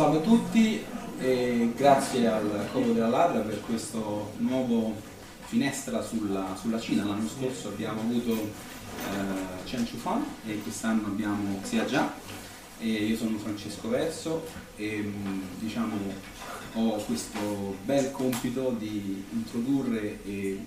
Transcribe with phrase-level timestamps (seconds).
[0.00, 0.82] Salve a tutti
[1.18, 4.94] e grazie al Covo della Ladra per questo nuovo
[5.44, 7.04] finestra sulla, sulla Cina.
[7.04, 12.14] L'anno scorso abbiamo avuto eh, Chen Chufan e quest'anno abbiamo Xia Jia
[12.80, 14.46] e io sono Francesco Verso
[14.76, 15.96] e mh, diciamo
[16.76, 20.64] ho questo bel compito di introdurre e eh,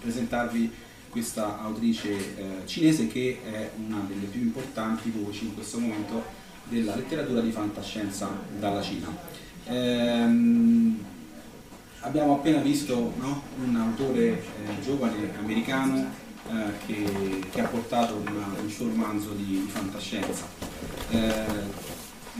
[0.00, 0.72] presentarvi
[1.10, 6.94] questa autrice eh, cinese che è una delle più importanti voci in questo momento della
[6.96, 8.28] letteratura di fantascienza
[8.58, 9.08] dalla Cina.
[9.66, 10.98] Ehm,
[12.00, 14.42] abbiamo appena visto no, un autore eh,
[14.84, 16.06] giovane americano
[16.48, 20.44] eh, che, che ha portato una- un suo romanzo di, di fantascienza.
[21.10, 21.44] Eh,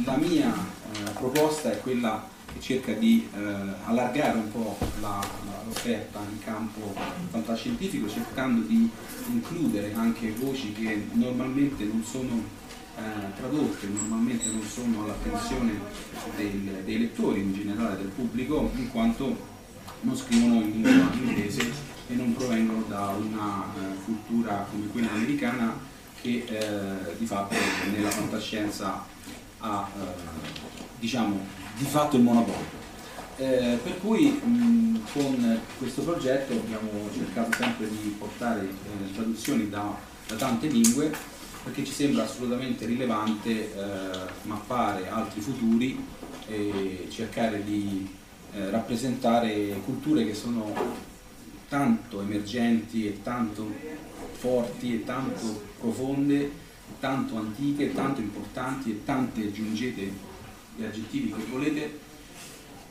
[0.04, 3.38] la mia eh, proposta è quella che cerca di eh,
[3.86, 6.94] allargare un po' la- l'offerta in campo
[7.30, 8.88] fantascientifico cercando di
[9.32, 12.40] includere anche voci che normalmente non sono
[12.96, 15.72] eh, tradotte, normalmente non sono all'attenzione
[16.36, 19.54] del- dei lettori, in generale del pubblico, in quanto
[20.00, 21.72] non scrivono in lingua inglese
[22.08, 25.74] e non provengono da una eh, cultura come quella americana
[26.20, 27.54] che eh, di fatto
[27.92, 29.04] nella fantascienza
[29.58, 30.04] ha eh,
[30.98, 31.38] diciamo
[31.76, 32.84] di fatto il monopolio.
[33.38, 39.94] Eh, per cui mh, con questo progetto abbiamo cercato sempre di portare eh, traduzioni da,
[40.26, 41.12] da tante lingue
[41.66, 46.00] perché ci sembra assolutamente rilevante eh, mappare altri futuri
[46.46, 48.08] e cercare di
[48.52, 50.72] eh, rappresentare culture che sono
[51.68, 53.68] tanto emergenti e tanto
[54.34, 56.52] forti e tanto profonde,
[57.00, 60.12] tanto antiche, tanto importanti e tante aggiungete
[60.76, 61.98] gli aggettivi che volete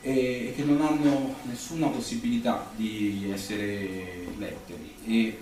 [0.06, 5.36] e che non hanno nessuna possibilità di essere lette e eh,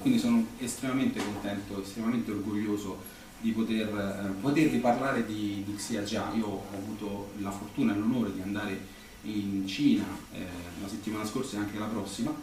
[0.00, 3.02] quindi sono estremamente contento, estremamente orgoglioso
[3.38, 6.32] di poter, eh, potervi parlare di, di Jia.
[6.34, 8.80] Io ho avuto la fortuna e l'onore di andare
[9.24, 10.38] in Cina eh,
[10.80, 12.34] la settimana scorsa e anche la prossima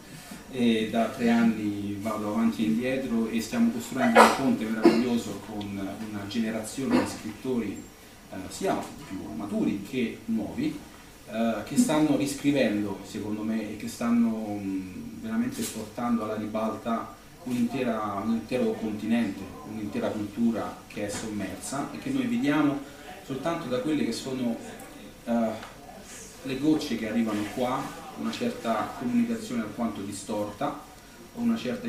[0.52, 5.66] e da tre anni vado avanti e indietro e stiamo costruendo un ponte meraviglioso con
[5.66, 7.82] una generazione di scrittori
[8.30, 8.76] eh, sia
[9.08, 10.94] più maturi che nuovi
[11.36, 14.58] eh, che stanno riscrivendo secondo me e che stanno
[15.20, 17.68] veramente portando alla ribalta un,
[18.24, 22.80] un intero continente, un'intera cultura che è sommersa e che noi vediamo
[23.22, 24.56] soltanto da quelle che sono
[25.24, 25.50] uh,
[26.42, 27.82] le gocce che arrivano qua,
[28.18, 30.80] una certa comunicazione alquanto distorta,
[31.34, 31.86] una certa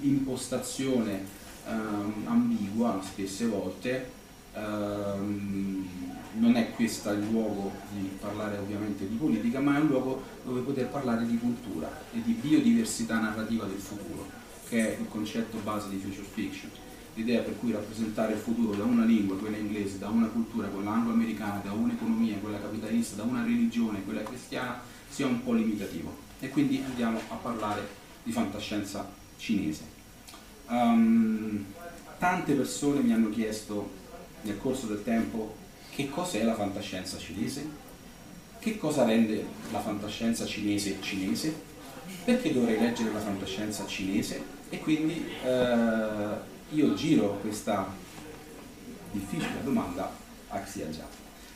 [0.00, 1.24] impostazione
[1.66, 4.22] um, ambigua spesse volte.
[4.56, 5.88] Um,
[6.36, 10.60] non è questo il luogo di parlare ovviamente di politica, ma è un luogo dove
[10.60, 14.26] poter parlare di cultura e di biodiversità narrativa del futuro,
[14.68, 16.70] che è il concetto base di future fiction.
[17.14, 20.90] L'idea per cui rappresentare il futuro da una lingua, quella inglese, da una cultura, quella
[20.90, 26.12] anglo-americana, da un'economia, quella capitalista, da una religione, quella cristiana, sia un po' limitativo.
[26.40, 27.86] E quindi andiamo a parlare
[28.24, 29.82] di fantascienza cinese.
[30.66, 31.64] Um,
[32.18, 34.02] tante persone mi hanno chiesto
[34.44, 35.54] nel corso del tempo
[35.90, 37.66] che cos'è la fantascienza cinese,
[38.58, 41.54] che cosa rende la fantascienza cinese cinese,
[42.24, 47.86] perché dovrei leggere la fantascienza cinese e quindi eh, io giro questa
[49.12, 50.10] difficile domanda
[50.48, 51.06] a Xiaja.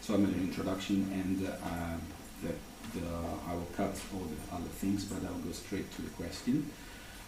[0.00, 1.96] So I'm an introduction and uh,
[2.40, 2.55] the,
[2.93, 3.06] the,
[3.46, 6.70] I will cut all the other things but I will go straight to the question.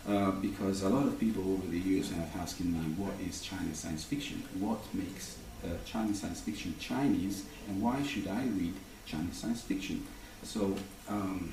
[0.09, 3.81] Uh, because a lot of people over the years have asked me what is Chinese
[3.81, 5.37] science fiction, what makes
[5.85, 8.75] Chinese science fiction Chinese, and why should I read
[9.07, 10.07] Chinese science fiction?
[10.43, 10.75] So
[11.09, 11.53] um,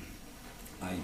[0.82, 0.94] I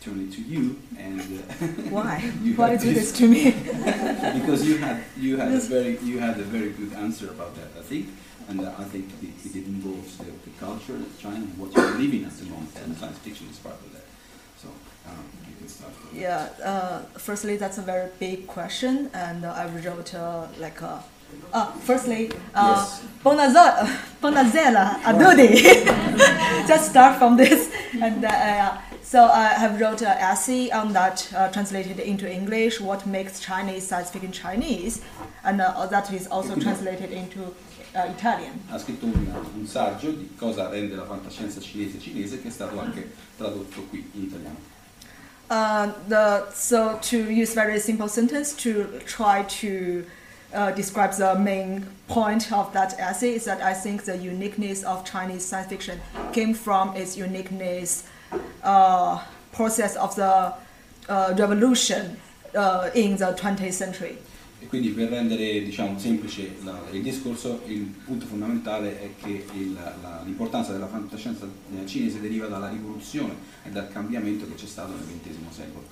[0.00, 2.20] turn it to you, and uh, why?
[2.56, 3.50] why do this to me?
[4.40, 7.68] because you had you had a very you had a very good answer about that,
[7.78, 8.08] I think,
[8.48, 11.98] and uh, I think it, it involves the, the, culture of China and what you're
[11.98, 14.04] living at the moment, and science fiction is part of that.
[14.56, 14.68] So.
[15.06, 15.92] Um, you can start.
[16.14, 16.48] Yeah.
[16.64, 21.04] Uh, firstly, that's a very big question, and I wrote uh, like a
[21.52, 23.02] uh, firstly, uh, yes.
[23.22, 25.62] Bonazela Adudi.
[26.68, 27.70] Just start from this.
[28.00, 33.06] And uh, so I have wrote an essay on that, uh, translated into English, what
[33.06, 35.02] makes Chinese science fiction Chinese,
[35.44, 37.54] and uh, that is also translated into
[37.94, 38.60] uh, Italian.
[38.70, 42.80] Ha scritto un, un, saggio di cosa rende la fantascienza cinese cinese che è stato
[42.80, 44.72] anche tradotto qui in italiano.
[45.48, 50.04] Uh, the, so to use very simple sentence to try to
[50.54, 55.04] uh, describes the main point of that essay is that I think the uniqueness of
[55.04, 56.00] Chinese science fiction
[56.32, 58.04] came from its uniqueness
[58.62, 59.22] uh,
[59.52, 60.54] process of the
[61.08, 62.16] uh, revolution
[62.54, 64.18] uh, in the 20th century.
[64.68, 70.22] Quindi per rendere diciamo, semplice la, il discorso, il punto fondamentale è che il, la,
[70.24, 71.46] l'importanza della fantascienza
[71.84, 75.84] cinese deriva dalla rivoluzione e dal cambiamento che c'è stato nel XX secolo.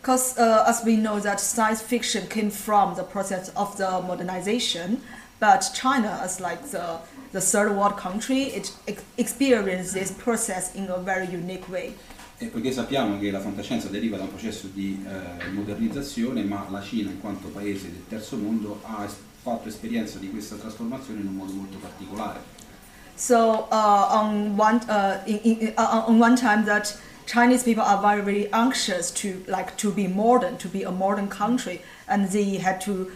[0.00, 5.00] Because uh, as we know that science fiction came from the process of the modernization,
[5.40, 6.98] but China as like the,
[7.32, 11.94] the third world country, it ex- experienced this process in a very unique way.
[12.38, 16.82] E poiché sappiamo che la fantascienza deriva da un processo di eh, modernizzazione, ma la
[16.82, 19.08] Cina in quanto paese del terzo mondo ha
[19.42, 22.40] fatto esperienza di questa trasformazione in un modo molto particolare.
[23.14, 26.94] So uh, on one uh, in, in, uh, on one time that
[27.26, 31.28] Chinese people are very, very anxious to like to be modern, to be a modern
[31.28, 33.10] country, and they had to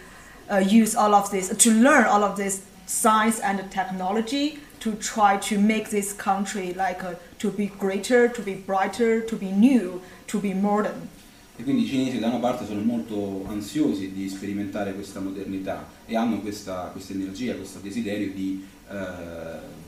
[0.51, 5.37] uh, use all of this to learn all of this science and technology to try
[5.37, 10.03] to make this country like uh, to be greater, to be brighter, to be new,
[10.27, 11.09] to be modern.
[11.57, 16.17] E quindi i cinesi da una parte sono molto ansiosi di sperimentare questa modernità e
[16.17, 18.95] hanno questa, questa energia, questo desiderio di uh,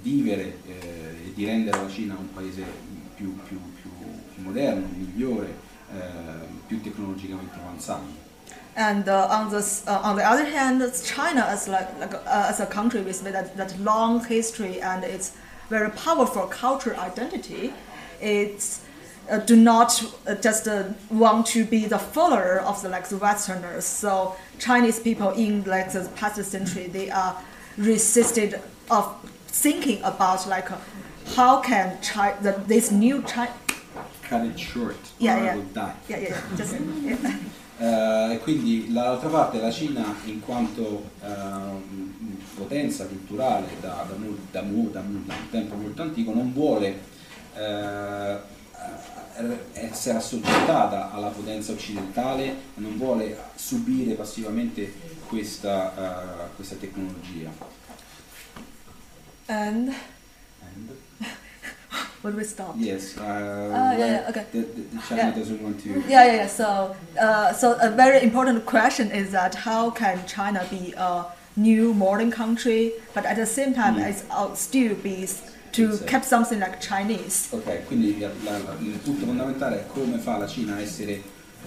[0.03, 2.63] vivere eh, e di rendere la Cina un paese
[3.17, 3.59] più, più
[4.43, 5.55] moderno, migliore,
[5.93, 6.01] eh,
[6.67, 8.21] più tecnologicamente avanzato.
[8.75, 12.59] And uh, on, this, uh, on the other hand, China as, like, like uh, as
[12.59, 15.33] a country with that, that long history and its
[15.69, 17.75] very powerful cultural identity,
[18.21, 18.81] it's
[19.31, 23.17] uh, do not uh, just uh, want to be the follower of the like the
[23.17, 23.85] Westerners.
[23.85, 27.37] So Chinese people in like the past century, they are
[27.77, 29.15] resisted of
[29.47, 30.69] thinking about like
[31.37, 33.53] how can China, the, this new China
[34.33, 35.57] cut it short yeah, yeah.
[35.73, 35.95] die.
[36.09, 37.17] Yeah, yeah, Just, yeah.
[37.79, 41.83] Uh, e quindi dall'altra parte la Cina in quanto uh,
[42.55, 44.15] potenza culturale da, da,
[44.51, 47.01] da, da, un tempo molto antico non vuole
[47.55, 48.51] uh,
[49.73, 54.93] essere assoggettata alla potenza occidentale non vuole subire passivamente
[55.27, 57.51] questa, questa tecnologia.
[59.47, 59.93] And,
[60.63, 60.91] And?
[62.23, 62.79] When we stopped.
[62.79, 63.17] Yes.
[63.19, 63.25] Uh,
[63.99, 64.47] yeah, yeah, okay.
[64.53, 65.31] The, the, the China Yeah.
[65.33, 65.89] doesn't want to.
[66.09, 66.47] Yeah, yeah, yeah.
[66.47, 71.25] So, uh, so a very important question is that how can China be a
[71.57, 75.27] new modern country, but at the same time, it's uh, still be
[75.73, 76.09] to Exactly.
[76.09, 77.49] keep something like Chinese.
[77.53, 81.13] Ok, quindi la- la- il punto fondamentale è come fa la Cina a essere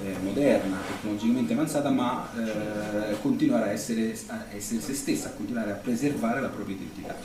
[0.03, 5.72] eh, moderna, tecnologicamente avanzata, ma eh, continuare a essere, a essere se stessa, a continuare
[5.72, 7.15] a preservare la propria identità.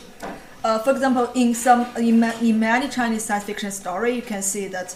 [0.62, 4.66] Uh, for example, in some in, in many Chinese science fiction story, you can see
[4.68, 4.94] that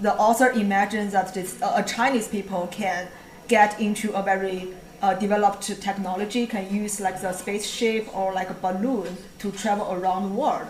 [0.00, 3.08] the author imagines that this, uh, a Chinese people can
[3.48, 8.54] get into a very uh, developed technology, can use like the spaceship or like a
[8.54, 10.68] balloon to travel around the world.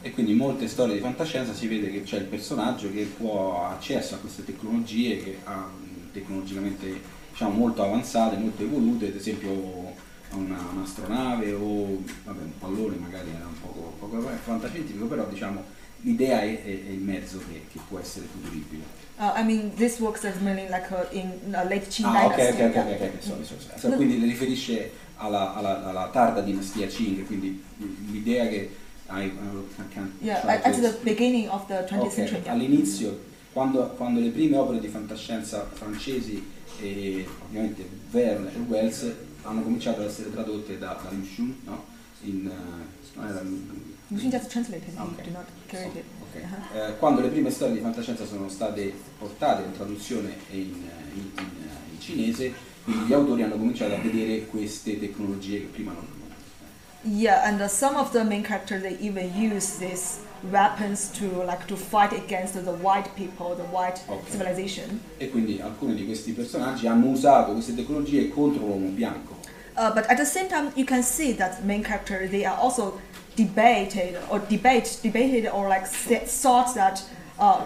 [0.00, 3.68] E quindi in molte storie di fantascienza si vede che c'è il personaggio che può
[3.68, 5.68] accesso a queste tecnologie che ha
[6.12, 9.94] tecnologicamente diciamo, molto avanzate, molto evolute, ad esempio
[10.34, 15.62] una, un'astronave o vabbè, un pallone magari era un poco, poco fantascientifico, però diciamo
[16.02, 18.82] l'idea è, è- è il mezzo che, che può essere futuribile.
[19.18, 22.34] Uh, I mean, this works as meaning like uh, in uh, late Qing Ah, ok,
[22.36, 22.62] dynasty.
[22.62, 23.78] ok, ok, ok, ok, sorry, sorry.
[23.78, 27.62] So, quindi riferisce alla, alla- alla tarda dinastia Qing, quindi
[28.10, 28.70] l'idea che
[29.06, 29.26] hai...
[29.26, 29.32] I
[29.92, 32.40] can't Yeah, at, at the beginning of the 20th Ok, century.
[32.42, 32.52] yeah.
[32.52, 33.20] all'inizio,
[33.52, 36.42] quando, quando le prime opere di fantascienza francesi
[36.80, 39.12] e ovviamente Verne e Wells
[39.42, 41.84] hanno cominciato ad essere tradotte da, da Lu Xun, no?
[42.22, 44.94] in, eh, non era Lu- You should just translate it.
[44.96, 45.22] Ah, You ok.
[45.24, 45.46] do not
[45.96, 46.04] it.
[46.34, 46.78] Uh-huh.
[46.78, 51.50] Eh, quando le prime storie di fantascienza sono state portate in traduzione in, in- in-
[51.92, 52.52] in cinese,
[52.84, 56.06] quindi gli autori hanno cominciato a vedere queste tecnologie che prima non
[57.04, 60.18] Yeah, and uh, some of the main characters they even use these
[60.50, 64.30] weapons to like to fight against the white people, the white Okay.
[64.30, 65.00] civilization.
[65.18, 69.36] e quindi alcuni di questi personaggi hanno usato queste tecnologie contro l'uomo bianco.
[69.76, 73.00] Uh, but at the same time, you can see that main character they are also
[73.36, 77.02] debated or debate debated or like th- thought that
[77.38, 77.64] uh,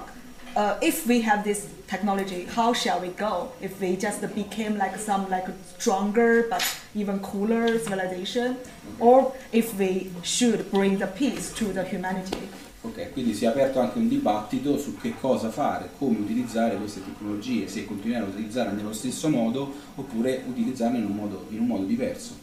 [0.54, 3.50] uh, if we have this technology, how shall we go?
[3.60, 5.46] If we just became like some like
[5.78, 6.62] stronger but
[6.94, 8.56] even cooler civilization,
[9.00, 12.48] or if we should bring the peace to the humanity.
[12.86, 17.02] Ok, quindi si è aperto anche un dibattito su che cosa fare, come utilizzare queste
[17.04, 21.66] tecnologie, se continuare a utilizzarle nello stesso modo oppure utilizzarle in un modo, in un
[21.66, 22.34] modo diverso.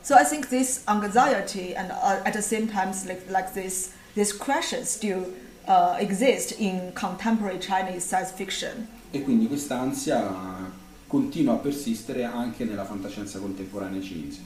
[0.00, 4.32] So I think this anxiety and uh, at the same time like, like this this
[4.32, 5.26] question still
[5.66, 8.86] uh, exist in contemporary Chinese science fiction.
[9.10, 10.70] E quindi quest'ansia
[11.08, 14.38] continua a persistere anche nella fantascienza contemporanea cinese.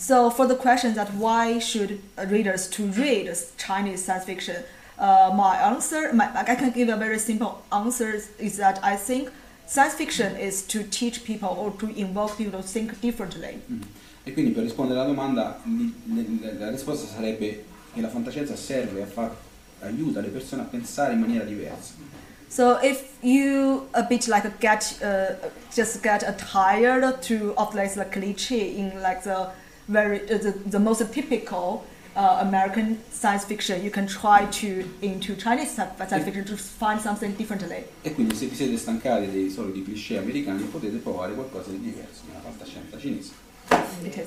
[0.00, 4.64] So for the question that why should readers to read Chinese science fiction,
[4.98, 9.30] uh, my answer, my, I can give a very simple answer is that I think
[9.66, 13.60] science fiction is to teach people or to invoke people to think differently.
[14.24, 15.60] E quindi per rispondere alla domanda,
[16.58, 19.36] la risposta sarebbe che la fantascienza serve a far,
[19.80, 21.92] aiuta le persone a pensare in maniera diversa.
[22.48, 28.06] So if you a bit like get uh, just get tired to of like the
[28.06, 29.50] cliche in like the
[29.90, 31.84] very uh, the, the most typical
[32.16, 37.34] uh, American science fiction, you can try to into Chinese science fiction to find something
[37.36, 37.84] differently.
[38.02, 42.22] E quindi se vi siete stancati dei soliti cliché americani potete provare qualcosa di diverso
[42.26, 43.32] nella fantascienza cinese.
[44.02, 44.26] It is.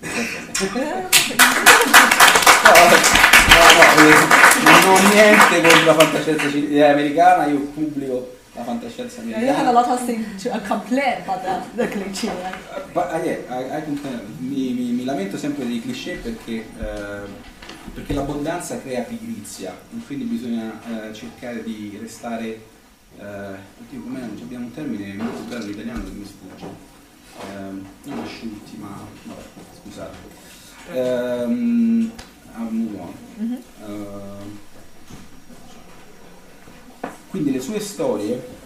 [2.66, 2.72] No,
[3.72, 4.18] no, eh,
[4.64, 9.66] non ho niente contro la fantascienza eh, americana, io pubblico la fantascienza Yeah, you have
[9.66, 9.72] a americana.
[9.72, 11.42] lot of things to uh, complain about
[11.74, 11.86] the, the.
[11.86, 12.92] Right?
[12.92, 14.00] But, ah, yeah, I- I
[14.40, 17.26] mi, mi- mi lamento sempre dei cliché perché, eh,
[17.94, 20.72] perché l'abbondanza crea pigrizia e quindi bisogna
[21.08, 22.74] eh, cercare di restare.
[23.18, 24.20] Eh, oddio, com'è?
[24.20, 26.94] Abbiamo un termine molto bello in italiano che mi sfugge.
[28.04, 29.40] Non asciutti, ma vabbè,
[29.82, 30.16] scusate.
[32.58, 33.14] I'll move on.
[33.84, 34.58] Ehm,
[37.30, 38.64] quindi le sue storie,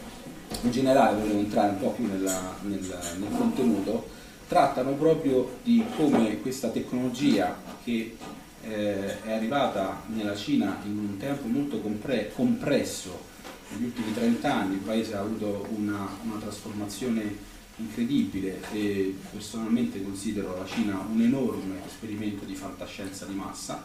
[0.62, 4.08] in generale volevo entrare un po' più nella- nel, nel contenuto,
[4.48, 8.16] trattano proprio di come questa tecnologia che
[8.62, 13.28] eh, è arrivata nella Cina in un tempo molto compre- compresso,
[13.70, 17.48] negli ultimi 30 anni il paese ha avuto una, una trasformazione
[17.80, 23.82] incredibile e personalmente considero la Cina un enorme esperimento di fantascienza di massa.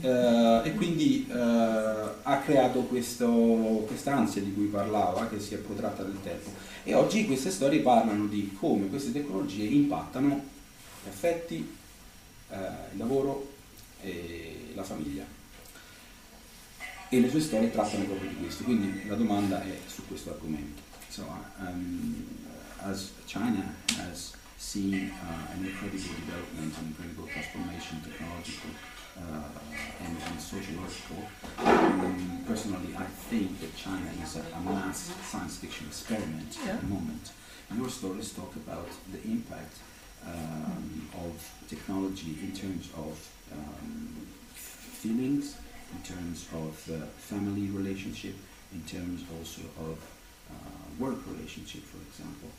[0.00, 3.26] Eh, e quindi eh, ha creato questa
[4.12, 6.50] ansia di cui parlava che si è protratta nel tempo.
[6.82, 10.44] E oggi queste storie parlano di come queste tecnologie impattano
[11.02, 11.76] gli affetti,
[12.50, 12.56] eh,
[12.92, 13.52] il lavoro
[14.02, 15.24] e la famiglia.
[17.12, 18.64] E le sue storie trattano proprio di questo.
[18.64, 20.88] Quindi la domanda è su questo argomento.
[21.08, 21.26] So,
[21.58, 22.24] um,
[22.84, 23.64] as China
[23.96, 28.70] has seen uh, an incredible development, an incredible transformation, technological
[29.16, 31.24] uh, and, and sociological.
[31.58, 36.72] Um, personally, I think that China is a, a mass science fiction experiment Yeah.
[36.72, 37.32] at the moment.
[37.76, 39.76] Your stories talk about the impact
[40.26, 41.34] um, of
[41.68, 43.14] technology in terms of
[43.52, 45.56] um, feelings,
[45.94, 48.34] in terms of uh, family relationship,
[48.72, 49.96] in terms also of
[50.50, 50.54] uh,
[50.98, 52.50] work relationship, for example.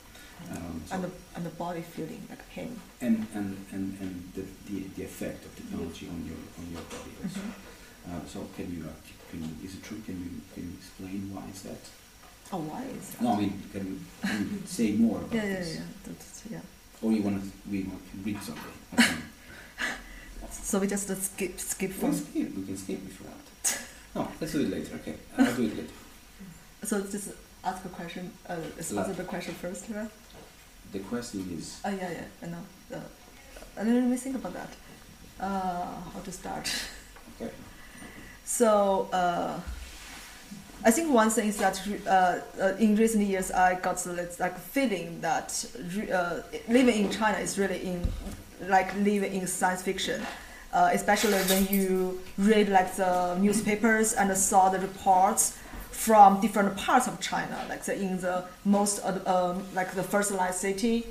[0.50, 2.80] Um, so- and the, and the body feeling like pain.
[3.02, 7.12] and and and, and the, the, the effect of technology on your on your body
[7.24, 7.40] also.
[7.40, 8.12] Mm-hmm.
[8.12, 8.92] Uh, so can you, uh,
[9.30, 10.02] can you is it true?
[10.06, 11.82] Can you can you explain why is that?
[12.54, 13.22] Oh, why is that?
[13.22, 15.76] No, I mean can you, can you say more about Yeah, yeah, this?
[15.76, 15.82] yeah.
[16.06, 16.60] That's, yeah.
[17.02, 18.74] Or you want to we want to read something?
[18.94, 19.16] Okay.
[20.52, 22.56] So we just uh, skip skip we can skip.
[22.58, 23.38] We can skip if you want.
[24.16, 24.96] No, let's do it later.
[24.96, 25.94] Okay, I'll do it later.
[26.84, 27.30] So just
[27.64, 28.32] ask a question.
[28.50, 30.10] Uh, answer the question first, right?
[30.92, 32.24] The question is Oh yeah, yeah.
[32.44, 32.64] I know.
[32.94, 33.00] Uh,
[33.80, 34.70] I didn't think about that.
[35.40, 36.70] Uh, how to start?
[37.42, 37.52] okay.
[38.44, 39.60] So uh,
[40.84, 44.58] I think one thing is that uh, uh, in recent years I got the like
[44.58, 45.66] feeling that
[46.12, 48.08] uh, living in China is really in
[48.68, 50.22] like living in science fiction.
[50.74, 55.58] Uh, especially when you read like the newspapers and saw the reports
[56.06, 60.32] from different parts of China, like the, in the most uh, um, like the first
[60.32, 61.06] line city,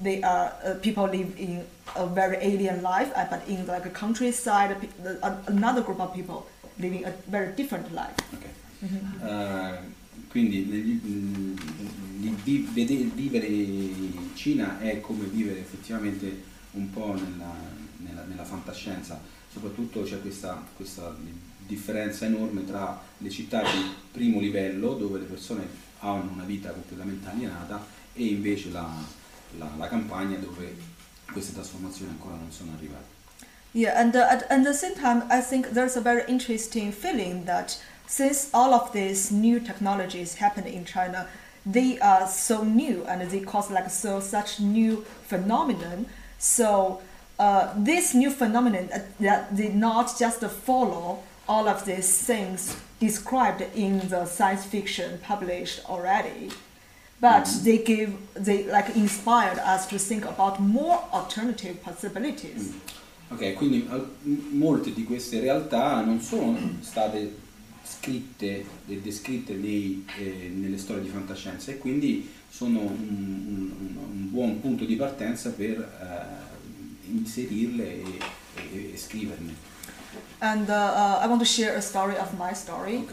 [0.00, 1.64] they are uh, people live in
[1.96, 4.76] a very alien life, uh, but in like a countryside,
[5.22, 6.46] a- another group of people
[6.78, 8.14] living a very different life.
[8.34, 8.44] Ok.
[9.24, 9.78] Eh,
[10.30, 11.56] quindi negli- mm,
[12.20, 17.52] di- vi- vede- vivere in Cina è come vivere effettivamente un po' nella,
[17.96, 19.18] nella- nella fantascienza,
[19.50, 21.12] soprattutto c'è questa, questa
[21.66, 25.66] differenza enorme tra le città di primo livello dove le persone
[26.00, 28.88] hanno una vita completamente alienata e invece la,
[29.58, 30.74] la- la campagna dove
[31.32, 33.14] queste trasformazioni ancora non sono arrivate.
[33.72, 37.44] Yeah, and uh, at, at the same time, I think there's a very interesting feeling
[37.44, 41.26] that since all of these new technologies happen in China,
[41.66, 46.06] they are so new and they cause like so such new phenomenon.
[46.38, 47.00] So
[47.38, 53.62] uh, this new phenomenon uh, that did not just follow all of these things described
[53.74, 56.50] in the science fiction published already,
[57.20, 62.72] but they give they like inspired us to think about more alternative possibilities.
[63.30, 63.88] Ok, quindi
[64.52, 67.34] molte di queste realtà non sono state
[67.82, 73.96] scritte e descritte nei, eh, nelle storie di fantascienza e quindi sono un, un- un-
[74.10, 78.02] un buon punto di partenza per eh, inserirle e,
[78.72, 79.74] e- e scriverne.
[80.38, 82.96] And uh, uh, I want to share a story of my story.
[82.96, 83.12] Ok,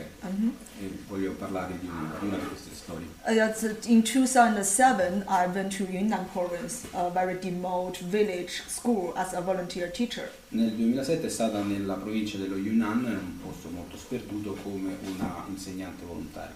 [0.82, 3.08] e voglio parlare di una, di una di queste storie.
[3.26, 9.34] Uh, that's- in 2007, I went to Yunnan province, a very remote village school, as
[9.34, 10.30] a volunteer teacher.
[10.50, 16.04] Nel 2007 è stata nella provincia dello Yunnan, un posto molto sperduto, come una insegnante
[16.06, 16.56] volontaria.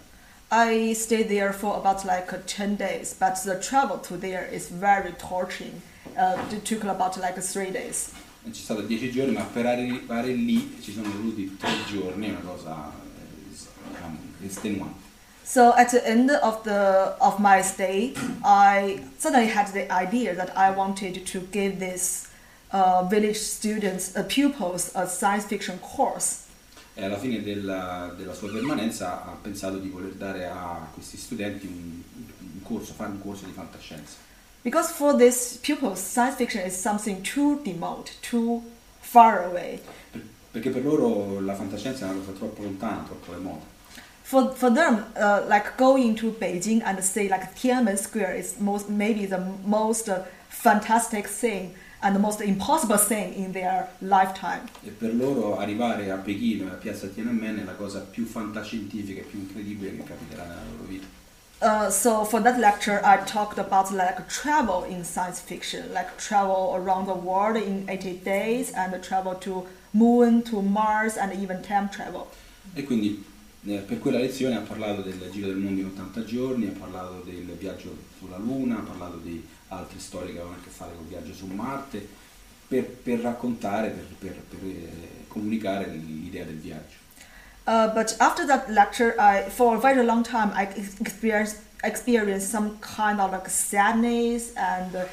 [0.51, 4.67] I stayed there for about like uh, 10 days, but the travel to there is
[4.69, 5.81] very torturing.
[6.17, 8.11] Uh, it took about like three days.
[8.51, 12.39] Ci stati dieci giorni, ma per arrivare lì ci sono voluti tre giorni, è una
[12.39, 12.91] cosa
[13.49, 15.05] diciamo, estenuante.
[15.43, 20.51] So at the end of the of my stay, I suddenly had the idea that
[20.57, 22.27] I wanted to give this
[22.71, 26.45] uh, village students, uh, pupils, a science fiction course.
[26.93, 31.65] E alla fine della, della sua permanenza ha pensato di voler dare a questi studenti
[31.67, 32.01] un,
[32.39, 34.15] un corso, fare un corso di fantascienza.
[34.67, 38.63] Because for these pupils, science fiction is something too remote, too
[38.99, 39.79] far away.
[40.11, 43.63] Per- perché per loro la fantascienza è una cosa troppo lontana, troppo remota.
[44.23, 48.89] For, for them, uh, like going to Beijing and say like Tiananmen Square is most
[48.89, 54.67] maybe the most uh, fantastic thing and the most impossible thing in their lifetime.
[54.83, 59.21] E per loro arrivare a Pechino e a Piazza Tiananmen è la cosa più fantascientifica
[59.21, 61.16] e più incredibile che capiterà nella loro vita.
[61.59, 66.75] Uh, so for that lecture, I talked about like travel in science fiction, like travel
[66.75, 71.89] around the world in 80 days and travel to moon, to Mars, and even time
[71.89, 72.27] travel.
[72.75, 73.23] E quindi
[73.65, 77.23] eh, per quella lezione ha parlato del giro del mondo in 80 giorni, ha parlato
[77.25, 81.05] del viaggio sulla Luna, ha parlato di altre storie che avevano a che fare con
[81.05, 82.07] il viaggio su Marte,
[82.67, 87.05] per, per raccontare, per, per- per, eh, comunicare l'idea del viaggio.
[87.67, 90.63] Uh, but after that lecture, I for a very long time I
[91.01, 95.05] experienced experienced some kind of like sadness and uh,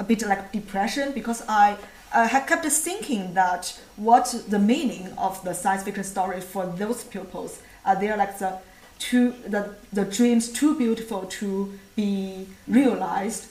[0.00, 1.76] a bit like depression because I
[2.12, 7.04] I had kept thinking that what the meaning of the science fiction story for those
[7.04, 8.58] pupils are they like the
[8.98, 13.46] too the, the dreams too beautiful to be realized.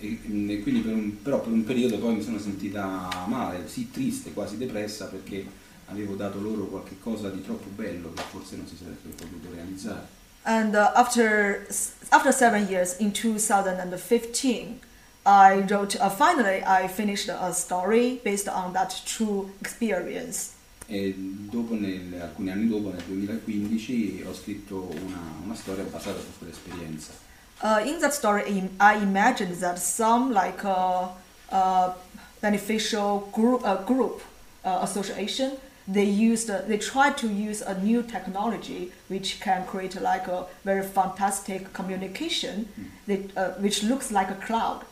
[0.00, 4.32] E quindi per un, però per un periodo poi mi sono sentita male, sì triste,
[4.32, 5.46] quasi depressa perché
[5.90, 10.16] avevo dato loro qualche cosa di troppo bello che forse non si sarebbe potuto realizzare.
[10.42, 11.66] And uh, after
[12.10, 14.80] after seven years, in 2015,
[15.26, 15.96] I wrote.
[16.00, 20.54] Uh, finally, I finished a story based on that true experience.
[20.86, 26.38] E dopo, nel- alcuni anni dopo, nel 2015, ho scritto una, una storia basata su
[26.38, 27.12] quell'esperienza.
[27.60, 31.10] Uh, in that story, I imagined that some like a,
[31.50, 31.92] uh
[32.40, 34.22] beneficial group, uh, group
[34.64, 35.52] uh, association,
[35.90, 40.44] they used, uh, they tried to use a new technology which can create like a
[40.64, 42.66] very fantastic communication,
[43.06, 44.84] that, uh, which looks like a cloud.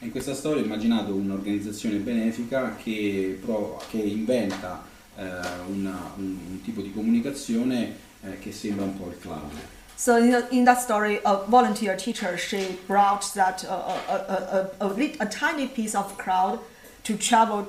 [0.00, 4.82] In questa storia ho immaginato un'organizzazione benefica che, pro- che inventa
[5.16, 5.22] eh,
[5.68, 9.50] una- un, un tipo di comunicazione eh, che sembra un po' il cloud.
[9.96, 14.68] So in, the- in that story, a volunteer teacher she brought that uh, a, a,
[14.80, 16.58] a, a, a tiny piece of cloud
[17.04, 17.66] to travel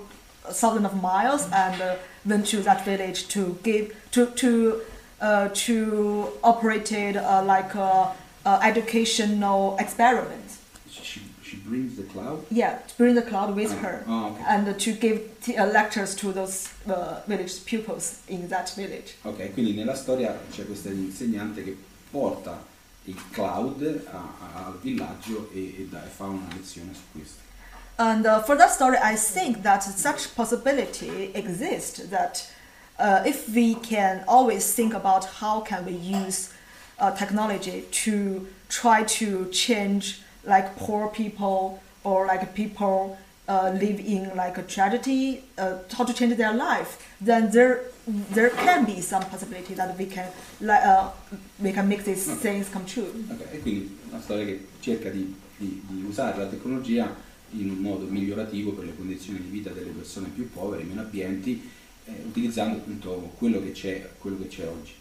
[0.51, 4.81] thousands of miles and uh, went to that village to give to to
[5.21, 8.12] uh, to operated uh, like a,
[8.45, 10.58] a educational experiment.
[10.89, 12.45] She, she brings the cloud?
[12.49, 14.43] Yeah, to bring the cloud with Oh, her oh, okay.
[14.47, 19.15] and to give t- uh, lectures to those uh, village pupils in that village.
[19.23, 21.75] Ok, quindi nella storia c'è questa insegnante che
[22.12, 22.63] porta
[23.05, 27.43] il cloud a- a- al villaggio e, e dà- e fa una lezione su questo.
[27.97, 31.99] And uh, for that story, I think that such possibility exists.
[32.10, 32.51] That
[32.99, 36.51] uh, if we can always think about how can we use
[36.99, 44.36] uh, technology to try to change like poor people or like people uh, live in
[44.36, 47.81] like a tragedy, uh, how to change their life, then there
[48.31, 50.27] there can be some possibility that we can
[50.62, 51.10] like uh,
[51.60, 53.12] we can make these things come true.
[53.31, 57.13] Ok, E quindi una storia che cerca di, di- di usare la tecnologia
[57.51, 61.69] in un modo migliorativo per le condizioni di vita delle persone più povere, meno abbienti,
[62.05, 64.93] eh, utilizzando appunto quello che c'è, quello che c'è oggi.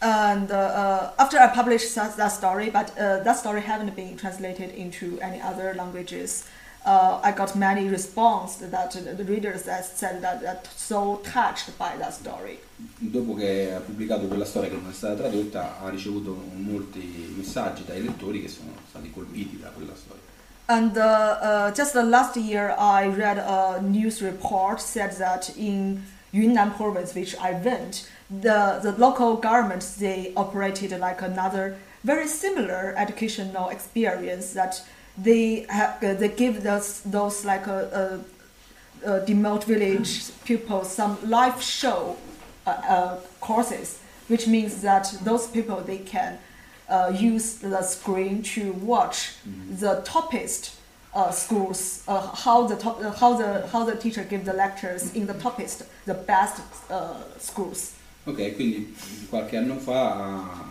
[0.00, 4.16] And uh, uh, after I published that, that story, but uh, that story haven't been
[4.16, 6.44] translated into any other languages,
[6.84, 11.96] uh, I got many response that the readers that said that, that so touched by
[11.98, 12.58] that story.
[12.98, 17.84] Dopo che ha pubblicato quella storia che non è stata tradotta, ha ricevuto molti messaggi
[17.86, 20.33] dai lettori che sono stati colpiti da quella storia.
[20.68, 26.70] And uh, uh, just last year, I read a news report said that in Yunnan
[26.72, 33.68] province, which I went, the, the local government they operated like another very similar educational
[33.68, 34.82] experience that
[35.16, 38.20] they have they give those those like a,
[39.04, 42.16] a, a remote village people some live show
[42.66, 46.38] uh, uh, courses, which means that those people they can
[46.88, 49.32] uh, use the screen to watch
[49.78, 50.72] the toppest
[51.14, 55.14] uh, schools, uh, how the top, uh, how the how the teacher give the lectures
[55.14, 57.92] in the toppest, the best uh, schools.
[58.26, 58.94] Ok, quindi
[59.28, 60.64] qualche anno fa ha,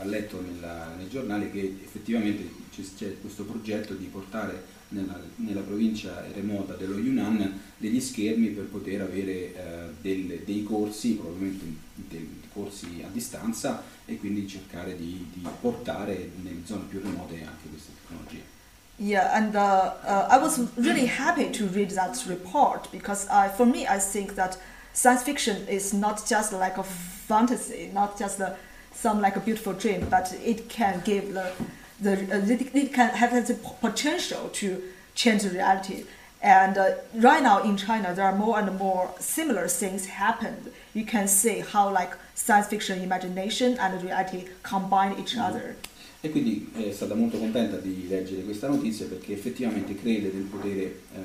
[0.00, 5.60] ha letto nella- nei giornali che effettivamente c'è, c'è questo progetto di portare nella, nella
[5.60, 12.40] provincia remota dello Yunnan degli schermi per poter avere eh, delle- dei corsi, probabilmente dei
[12.52, 17.90] corsi a distanza e quindi cercare di, di portare nelle zone più remote anche queste
[18.00, 18.56] tecnologie.
[19.00, 23.64] Yeah, and uh, uh, I was really happy to read that report because I, for
[23.64, 24.58] me, I think that
[24.92, 28.56] science fiction is not just like a fantasy, not just a,
[28.92, 31.52] some like a beautiful dream, but it can give the,
[32.00, 34.82] the uh, it can have the potential to
[35.14, 36.04] change the reality.
[36.40, 40.72] And uh, right now in China, there are more and more similar things happen.
[40.94, 45.76] You can see how like science fiction, imagination, and reality combine each other.
[46.20, 50.82] E quindi è stata molto contenta di leggere questa notizia perché effettivamente crede nel potere
[51.14, 51.18] eh,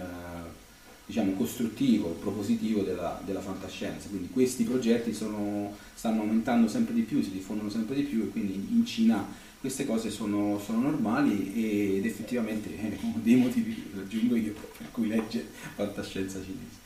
[1.06, 4.08] diciamo, costruttivo, propositivo della, della fantascienza.
[4.10, 8.30] Quindi questi progetti sono- stanno aumentando sempre di più, si diffondono sempre di più e
[8.30, 9.26] quindi in Cina
[9.64, 15.08] queste cose sono, sono normali ed effettivamente è uno dei motivi, aggiungo io, per cui
[15.08, 16.82] legge fantascienza cinese.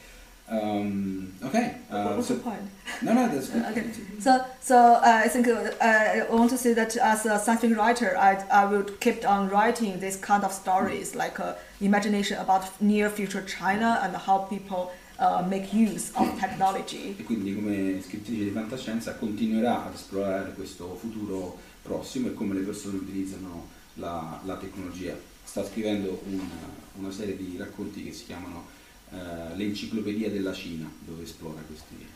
[0.49, 1.53] Um, ok,
[1.89, 2.61] uh, What's so- the point?
[3.01, 3.63] no, no, that's good.
[3.71, 3.83] Okay,
[4.19, 7.75] so so uh, I think uh, I want to say that as a science fiction
[7.77, 12.63] writer, I I will keep on writing this kind of stories, like uh, imagination about
[12.79, 17.15] near future China and how people uh, make use of technology.
[17.17, 22.61] e quindi come scrittrice di fantascienza continuerà ad esplorare questo futuro prossimo e come le
[22.61, 25.17] persone utilizzano la, la tecnologia.
[25.43, 26.43] Sta scrivendo una,
[26.95, 28.65] una serie di racconti che si chiamano
[29.11, 32.15] eh, L'enciclopedia della Cina, dove esplora questi.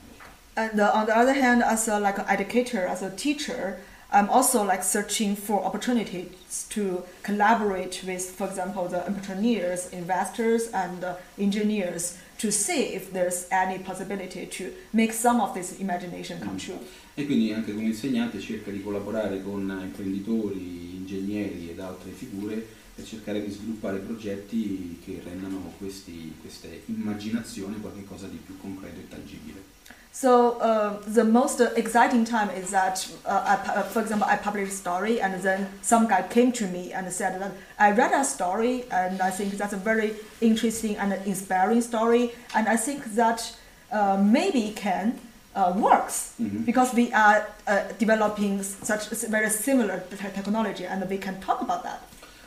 [0.53, 3.79] And uh, on the other hand, as a like an educator, as a teacher,
[4.11, 11.03] I'm also like searching for opportunities to collaborate with, for example, the entrepreneurs, investors, and
[11.05, 16.57] uh, engineers to see if there's any possibility to make some of this imagination come
[16.57, 16.79] true.
[17.13, 23.05] E quindi anche come insegnante cerca di collaborare con imprenditori, ingegneri ed altre figure per
[23.05, 29.79] cercare di sviluppare progetti che rendano questi, queste immaginazioni qualcosa di più concreto e tangibile.
[30.13, 34.73] So uh, the most exciting time is that, uh, I, uh, for example, I published
[34.73, 38.25] a story and then some guy came to me and said that I read a
[38.25, 43.55] story and I think that's a very interesting and inspiring story and I think that
[43.89, 45.17] uh, maybe can
[45.55, 46.33] uh, works
[46.65, 51.83] because we are uh, developing such very similar te- technology and we can talk about
[51.83, 51.99] that.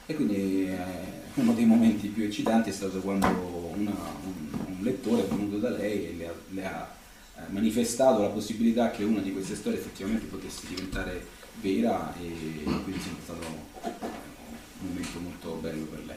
[0.07, 0.77] E quindi eh,
[1.35, 3.27] uno dei momenti più eccitanti è stato quando
[3.75, 4.33] una- un,
[4.67, 6.89] un lettore è venuto da lei e le ha, le ha,
[7.37, 11.27] eh, manifestato la possibilità che una di queste storie effettivamente potesse diventare
[11.61, 13.41] vera e quindi è stato
[13.83, 13.89] eh,
[14.81, 16.17] un momento molto bello per lei.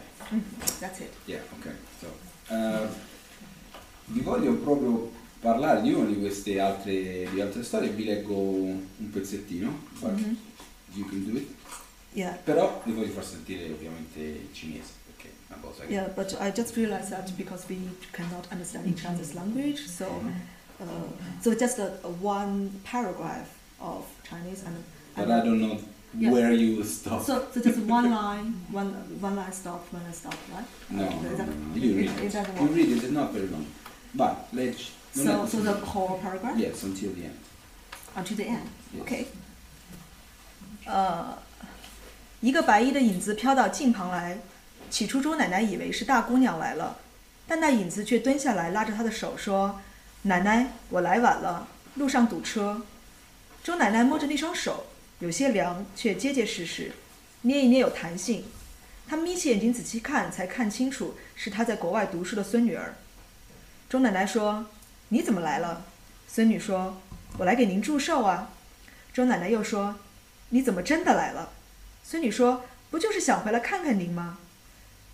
[0.80, 1.14] That's it.
[1.26, 1.72] Yeah, ok.
[2.02, 2.88] So, eh,
[4.08, 9.10] vi voglio proprio parlare di una di queste altre, di altre storie, vi leggo un
[9.12, 10.20] pezzettino, but
[10.94, 11.48] you can do it.
[12.14, 12.38] Yeah.
[12.44, 15.94] Però vi voglio far sentire ovviamente il cinese, perché è una cosa che...
[15.94, 17.78] Yeah, but I just realized that because we
[18.12, 20.06] cannot understand each other's language, so
[20.80, 20.86] uh,
[21.42, 24.84] so just a, a one paragraph of Chinese and.
[25.16, 25.80] But I don't know
[26.18, 26.32] Yeah.
[26.32, 27.22] where you stop.
[27.22, 30.66] So, so just one line, one one line stop, one line stop, right?
[30.90, 32.62] no, no, no, no, you read it it.
[32.62, 33.66] You read it, it's not very long.
[34.16, 34.90] But let's...
[35.24, 37.38] So, so the whole paragraph Yes, until the end.
[38.16, 38.68] until the end.
[39.02, 39.26] Okay.
[40.86, 41.38] 呃，
[42.40, 44.38] 一个白衣的影子飘到近旁来，
[44.92, 47.00] 起初周奶奶以为是大姑娘来了，
[47.48, 49.82] 但那影子却蹲下来拉着她的手说
[50.24, 52.84] ：“奶奶，我来晚了，路上堵车。”
[53.64, 54.86] 周奶奶摸着那双手，
[55.20, 56.92] 有些凉，却结结实实，
[57.42, 58.46] 捏一捏有弹性。
[59.08, 62.96] 她眯起眼睛仔细看，才看清楚是她在国外读书的孙女儿。
[63.90, 64.68] 周奶奶说
[65.10, 65.86] ：“你怎么来了？”
[66.28, 67.02] 孙女说
[67.38, 68.52] ：“我来给您祝寿啊。”
[69.14, 69.96] 周奶奶又说
[70.50, 71.50] ：“你怎么真的来了？”
[72.04, 74.38] 孙女说：“不就是想回来看看您吗？”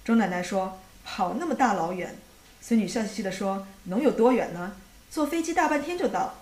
[0.04, 2.16] 周奶奶说：“跑那么大老远。”
[2.62, 4.76] 孙女笑嘻嘻地说：“能有多远呢？
[5.10, 6.36] 坐飞机大半天就到。”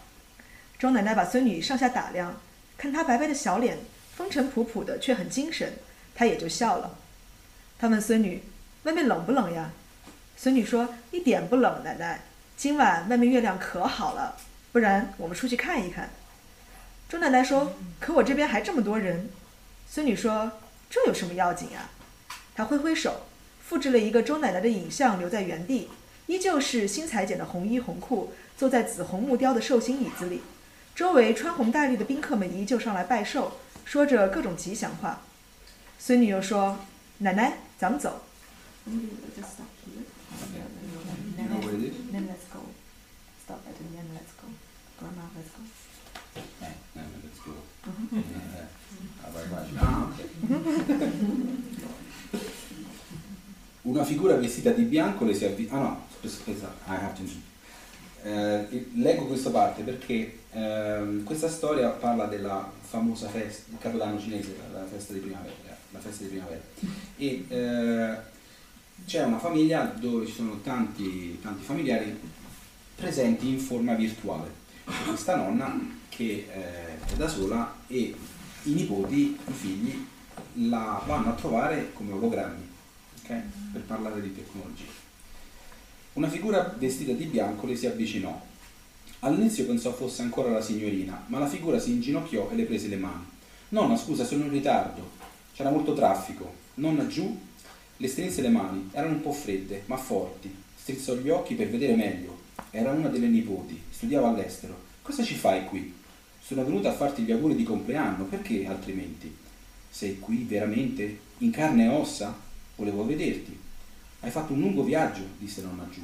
[0.80, 2.42] 周奶奶把孙女上下打量，
[2.78, 3.78] 看她白白的小脸，
[4.16, 5.74] 风尘仆仆的，却很精神，
[6.16, 6.98] 她也就笑了。
[7.78, 8.44] 她问孙女
[8.84, 9.72] ：“外面冷不冷呀？”
[10.38, 12.22] 孙女说：“一点不冷，奶奶。
[12.62, 14.38] 今晚外面月亮可好了，
[14.72, 16.12] 不然我们出去看一看。”
[17.10, 19.32] 周奶奶说：“可我这边还这么多人。”
[19.90, 20.52] 孙女说
[20.88, 21.90] ：“这有什么要紧啊？”
[22.54, 23.22] 她挥挥手，
[23.68, 25.90] 复制了一个周奶奶的影像留在原地，
[26.28, 30.44] 依旧是新裁剪的红衣红裤，坐在紫红木雕的寿星椅子里，
[30.94, 33.54] 周围穿红戴绿的宾客们依旧上来拜寿，
[33.86, 35.22] 说着各种吉祥话。
[35.98, 36.78] 孙女又说
[37.18, 38.22] ：“奶奶，咱们走。”
[41.80, 41.94] Is?
[42.12, 42.60] Then let's go.
[43.44, 44.10] Stop at the end.
[44.14, 44.48] Let's go.
[45.00, 45.64] Grandma, let's go.
[46.36, 47.54] Eh, eh, let's go.
[48.14, 48.68] Eh, eh.
[49.32, 49.66] Vai, vai.
[50.04, 50.18] Ok.
[53.84, 55.78] Una figura vestita di bianco le si avvicina.
[55.78, 57.24] Ah no, aspetta, I have to
[58.24, 64.56] eh, leggo questa parte perché ehm, questa storia parla della famosa festa, il capodanno cinese,
[64.72, 65.54] la festa di primavera.
[65.92, 66.62] La festa di primavera.
[67.18, 68.18] E eh,
[69.06, 72.18] c'è una famiglia dove ci sono tanti, tanti familiari
[72.96, 74.60] presenti in forma virtuale.
[74.86, 78.16] C'è questa nonna che eh, è da sola e
[78.64, 80.06] i nipoti, i figli,
[80.70, 82.68] la vanno a trovare come ologrammi,
[83.24, 83.42] ok?
[83.74, 85.00] Per parlare di tecnologia.
[86.14, 88.50] Una figura vestita di bianco le si avvicinò.
[89.20, 92.98] All'inizio pensò fosse ancora la signorina, ma la figura si inginocchiò e le prese le
[92.98, 93.26] mani.
[93.70, 95.10] Nonna, scusa, sono in ritardo.
[95.54, 96.54] C'era molto traffico.
[96.76, 97.40] Nonna giù,
[98.02, 100.52] le strinse le mani, erano un po' fredde, ma forti.
[100.76, 102.40] Strizzò gli occhi per vedere meglio.
[102.72, 104.76] Era una delle nipoti, studiava all'estero.
[105.04, 105.94] Cosa ci fai qui?
[106.44, 109.32] Sono venuta a farti gli auguri di compleanno, perché altrimenti?
[109.88, 111.20] Sei qui veramente?
[111.40, 112.36] In carne e ossa?
[112.76, 113.56] Volevo vederti.
[114.22, 116.02] Hai fatto un lungo viaggio, disse nonna giù.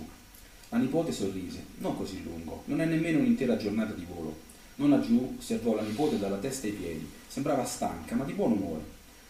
[0.70, 1.66] La nipote sorrise.
[1.80, 4.38] Non così lungo, non è nemmeno un'intera giornata di volo.
[4.76, 7.10] Nonna giù osservò la nipote dalla testa ai piedi.
[7.28, 8.84] Sembrava stanca, ma di buon umore.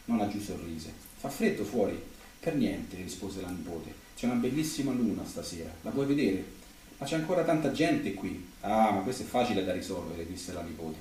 [0.03, 0.91] Nonna giù sorrise.
[1.15, 2.15] Fa freddo fuori?
[2.39, 3.93] Per niente, rispose la nipote.
[4.15, 5.69] C'è una bellissima luna stasera.
[5.81, 6.43] La vuoi vedere?
[6.97, 8.51] Ma c'è ancora tanta gente qui.
[8.61, 10.97] Ah, ma questo è facile da risolvere, disse la nipote.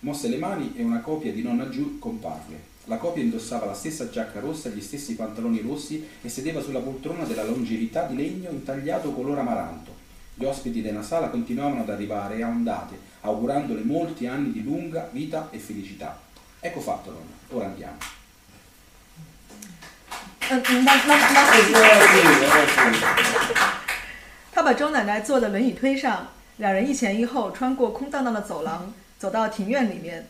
[0.00, 2.70] Mosse le mani e una copia di nonna giù comparve.
[2.86, 6.80] La copia indossava la stessa giacca rossa e gli stessi pantaloni rossi e sedeva sulla
[6.80, 9.94] poltrona della longevità di legno intagliato color amaranto.
[10.34, 15.50] Gli ospiti della sala continuavano ad arrivare a ondate, augurandole molti anni di lunga vita
[15.50, 16.20] e felicità.
[16.58, 18.21] Ecco fatto, nonna, ora andiamo.
[20.50, 21.40] 嗯嗯，那那那，
[24.52, 26.28] 他把周奶奶坐的轮椅推上，
[26.58, 30.26] 两人一前一后穿过空荡荡的走廊，走到庭院里面。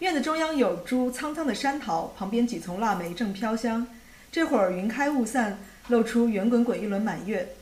[0.00, 3.86] 院子中央有株苍苍的山桃，旁边几丛腊梅正飘香。
[4.30, 7.54] 这会儿云开雾散，露出圆滚滚一轮满月。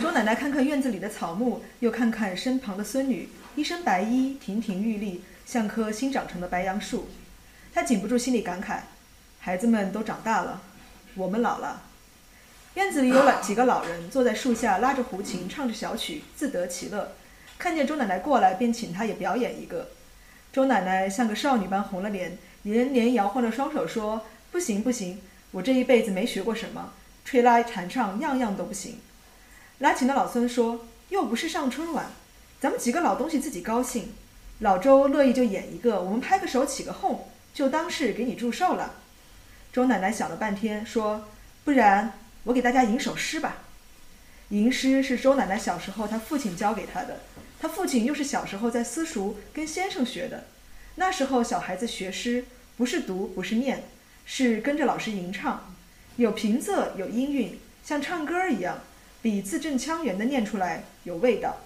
[0.00, 7.08] 周奶奶看看院子里的草木，又看看身旁的孙女，一身白衣，亭亭玉立，像棵新长成的白杨树。
[7.74, 8.78] 她禁不住心里感慨：
[9.40, 10.62] 孩子们都长大了，
[11.18, 11.82] 我们老了。
[12.74, 17.12] 院子里有老 几个老人坐在树下，拉着胡琴，唱着小曲，自得其乐。
[17.58, 19.88] 看见周奶奶过来，便请她也表演一个。
[20.52, 26.92] 周奶奶像个少女般红了脸，连连摇晃着双手说：“不行，不行，我这一辈子没学过什么，
[27.24, 29.00] 吹拉弹唱样样都不行。”
[29.78, 32.12] 拉琴的老孙说：“又不是上春晚，
[32.60, 34.12] 咱们几个老东西自己高兴。
[34.60, 38.94] 老周乐意就演一个，我们拍个手起个哄，就当是给你祝寿了。”
[39.72, 41.28] 周奶奶想了半天，说
[41.64, 42.12] ：“不然
[42.44, 43.58] 我给大家吟首诗吧。
[44.48, 47.20] 吟诗是周奶奶小时候她父亲教给她的，
[47.60, 50.44] 她父亲又是小时候在私塾跟先生学的。
[50.96, 52.44] 那时候小孩子学诗
[52.76, 53.84] 不是读不是念，
[54.24, 55.74] 是跟着老师吟唱，
[56.16, 58.80] 有平仄有音韵，像唱歌一样。”
[59.20, 61.56] 比字正腔圆的念出来有味道。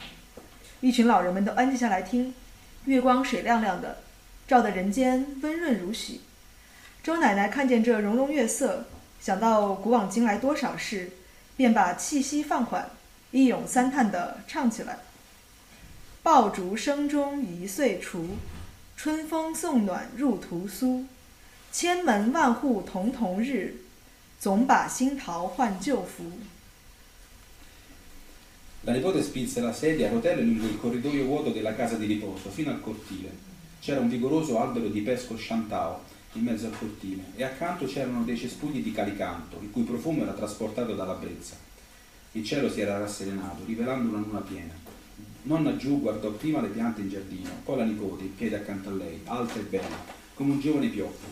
[0.80, 2.34] 一群老人们都安静下来听，
[2.86, 3.98] 月光水亮亮的，
[4.48, 6.22] 照得人间温润如许。
[7.02, 8.84] 周奶奶看见这融融月色，
[9.20, 11.10] 想到古往今来多少事，
[11.56, 12.88] 便把气息放缓，
[13.32, 14.98] 一咏三叹地唱起来
[16.22, 18.36] ：“爆竹声中一岁除，
[18.96, 21.06] 春风送暖入屠苏。
[21.72, 23.78] 千门万户曈曈日，
[24.38, 26.30] 总把新桃换旧符。”
[28.86, 32.48] La nipote spinse la sedia a rotelle lungo il corridoio vuoto della casa di riposo,
[32.48, 33.30] fino al cortile.
[33.80, 36.02] C'era un vigoroso albero di pesco chantao
[36.34, 40.32] in mezzo al cortile e accanto c'erano dei cespugli di calicanto, il cui profumo era
[40.32, 41.56] trasportato dalla brezza.
[42.32, 44.72] Il cielo si era rasserenato, rivelando una luna piena.
[45.42, 48.92] Nonna giù guardò prima le piante in giardino, poi la nipote in piedi accanto a
[48.92, 49.96] lei, alta e bella,
[50.34, 51.26] come un giovane pioppo.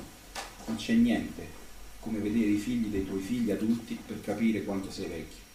[0.66, 1.58] Non c'è niente
[2.00, 5.48] come vedere i figli dei tuoi figli adulti per capire quanto sei vecchio.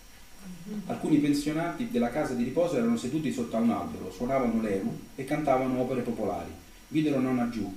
[0.88, 5.25] Alcuni pensionati della casa di riposo erano seduti sotto a un albero, suonavano l'eru e
[5.25, 6.51] cantavano opere popolari.
[6.88, 7.73] Videro nonna giù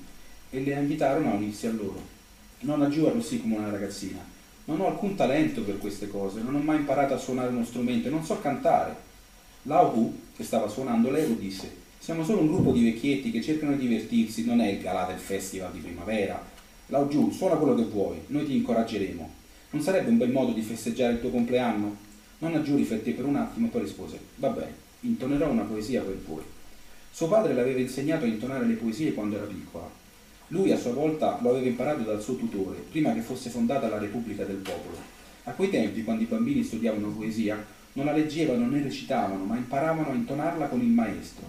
[0.51, 2.01] e le invitarono a unirsi a loro.
[2.61, 4.25] Nonna giù arrossì come una ragazzina.
[4.65, 8.09] Non ho alcun talento per queste cose, non ho mai imparato a suonare uno strumento
[8.09, 8.95] e non so cantare.
[9.63, 13.73] Lao Hu, che stava suonando l'eru, disse siamo solo un gruppo di vecchietti che cercano
[13.73, 16.43] di divertirsi, non è il galà del festival di primavera.
[16.87, 19.31] Lao giù, suona quello che vuoi, noi ti incoraggeremo.
[19.71, 21.97] Non sarebbe un bel modo di festeggiare il tuo compleanno?
[22.39, 26.17] Nonna Giù rifletté per un attimo e poi rispose, va bene, intonerò una poesia per
[26.27, 26.43] voi.
[27.11, 29.91] Suo padre le aveva insegnato a intonare le poesie quando era piccola.
[30.51, 33.99] Lui a sua volta lo aveva imparato dal suo tutore, prima che fosse fondata la
[33.99, 34.97] Repubblica del Popolo.
[35.45, 40.11] A quei tempi, quando i bambini studiavano poesia, non la leggevano né recitavano, ma imparavano
[40.11, 41.45] a intonarla con il maestro.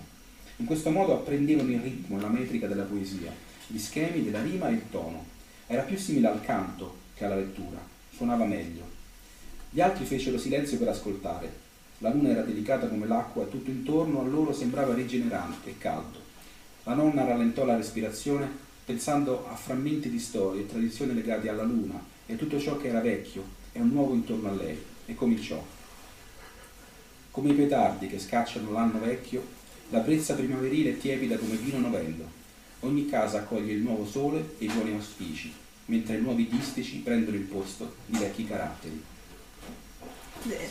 [0.57, 3.31] In questo modo apprendevano il ritmo e la metrica della poesia,
[3.67, 5.23] gli schemi della rima e il tono.
[5.67, 7.79] Era più simile al canto che alla lettura,
[8.13, 8.83] suonava meglio.
[9.69, 11.67] Gli altri fecero silenzio per ascoltare.
[11.99, 16.19] La luna era delicata come l'acqua e tutto intorno a loro sembrava rigenerante e caldo.
[16.83, 22.03] La nonna rallentò la respirazione pensando a frammenti di storie e tradizioni legati alla luna
[22.25, 25.63] e tutto ciò che era vecchio e un nuovo intorno a lei e cominciò.
[27.29, 29.45] Come i petardi che scacciano l'anno vecchio,
[29.89, 32.31] la brezza primaverile è tiepida come vino novello.
[32.79, 35.53] Ogni casa accoglie il nuovo sole e i buoni auspici,
[35.85, 39.03] mentre i nuovi distici prendono il posto di vecchi caratteri.
[40.45, 40.67] Yeah,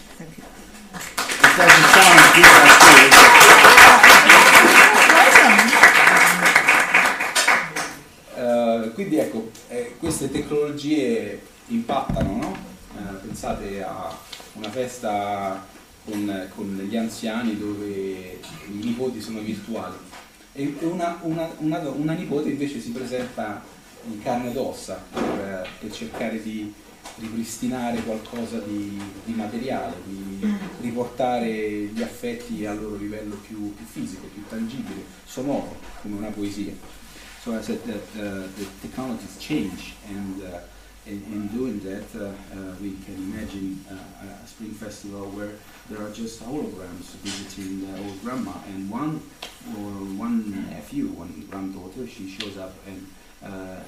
[8.99, 12.57] quindi ecco, eh, queste tecnologie impattano, no?
[12.97, 14.13] Eh, pensate a
[14.55, 15.65] una festa
[16.05, 18.41] con, con, gli anziani dove i
[18.83, 19.95] nipoti sono virtuali
[20.53, 23.63] e una, una, una, una nipote invece si presenta
[24.11, 26.75] in carne ed ossa per, per cercare di
[27.19, 30.45] ripristinare qualcosa di, di materiale, di
[30.81, 36.73] riportare gli affetti al loro livello più, più, fisico, più tangibile, sonoro, come una poesia.
[37.49, 40.59] So I said that uh, the technologies change and uh,
[41.07, 42.31] in, in, doing that uh,
[42.79, 45.53] we can imagine a spring festival where
[45.89, 49.23] there are just holograms visiting the old grandma and one
[49.79, 53.07] or one nephew, one granddaughter, she shows up and
[53.43, 53.81] uh,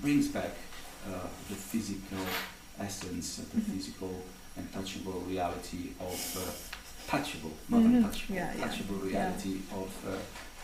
[0.00, 0.54] brings back
[1.50, 2.24] the physical
[2.78, 3.72] essence, the mm-hmm.
[3.72, 4.22] physical
[4.56, 6.16] and touchable reality of
[7.06, 7.96] touchable, not mm-hmm.
[7.96, 9.18] untouchable, yeah, touchable yeah.
[9.18, 9.76] reality yeah.
[9.76, 10.16] of uh,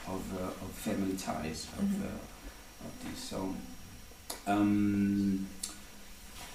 [0.08, 2.02] of, uh, of family ties of, mm-hmm.
[2.02, 3.18] Uh, of this.
[3.18, 3.54] So
[4.44, 5.46] Ehm,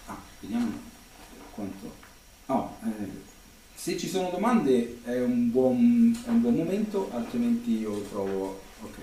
[0.06, 0.72] ah, vediamo
[1.54, 1.94] quanto.
[2.48, 3.30] Oh, eh,
[3.74, 8.62] se ci sono domande è un buon, è un buon momento, altrimenti io trovo.
[8.82, 8.98] Ok,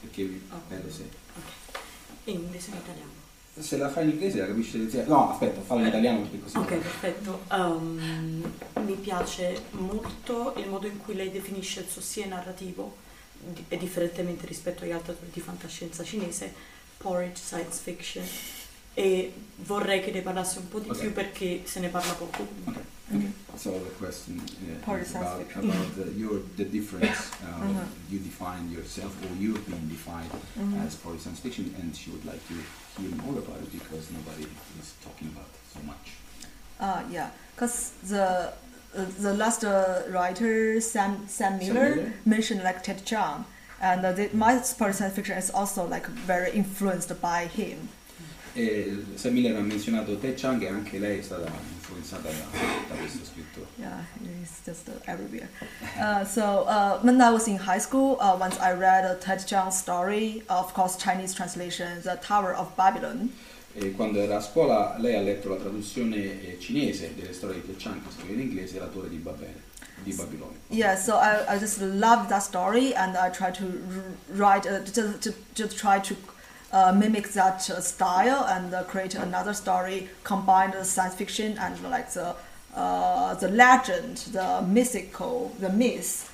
[0.00, 1.08] perché vedo se.
[1.36, 1.80] Ok.
[2.24, 3.10] E invece in italiano.
[3.54, 5.02] Se la fai in inglese la capisci sì.
[5.06, 6.56] No, aspetta, falla in italiano perché così.
[6.56, 7.42] Ok, perfetto.
[7.50, 8.42] Um,
[8.84, 12.96] mi piace molto il modo in cui lei definisce il suo sia narrativo,
[13.68, 16.52] e differentemente rispetto agli altri autori di fantascienza cinese,
[16.98, 18.24] porridge science fiction.
[18.94, 20.98] E vorrei che ne parlasse un po' di Ok.
[21.00, 22.46] più perché se ne parla poco.
[22.66, 22.82] Okay.
[23.08, 23.32] okay.
[23.56, 27.84] So the question uh, is about, about the, your, the difference uh, Uh-huh.
[28.10, 30.84] you define yourself or you've been defined Mhm.
[30.86, 32.54] as of science fiction and she would like to
[33.00, 34.44] hear more about it because nobody
[34.80, 36.16] is talking about it so much.
[36.78, 38.52] Uh, yeah, because the
[38.96, 42.12] uh, the last uh, writer Sam Sam Miller, Miller?
[42.24, 43.44] mentioned like Ted Chiang,
[43.80, 47.88] and uh, the, my part science fiction is also like very influenced by him.
[48.54, 52.34] E Sam Miller ha menzionato Ted Chang e anche lei è stata influenzata da,
[52.88, 53.66] da questo scrittore.
[53.78, 54.04] Yeah,
[54.42, 55.48] it's just uh, everywhere.
[55.98, 59.46] Uh, so uh, when I was in high school, uh, once I read a Ted
[59.46, 63.30] Chiang story, of course Chinese translation, The Tower of Babylon.
[63.74, 67.66] E quando era a scuola lei ha letto la traduzione eh, cinese delle storie di
[67.66, 69.62] Ted Chang che scrive in inglese La torre di Babele,
[70.02, 70.58] di Babilonia.
[70.68, 73.64] Yeah, so I, I just loved that story, and I tried to
[74.34, 76.14] write, uh, to, to, to try to
[76.70, 81.82] uh, mimic that uh, style and uh, create another story, combine the science fiction and
[81.82, 82.34] like the
[82.74, 86.28] uh, the legend, the mythical, the myth.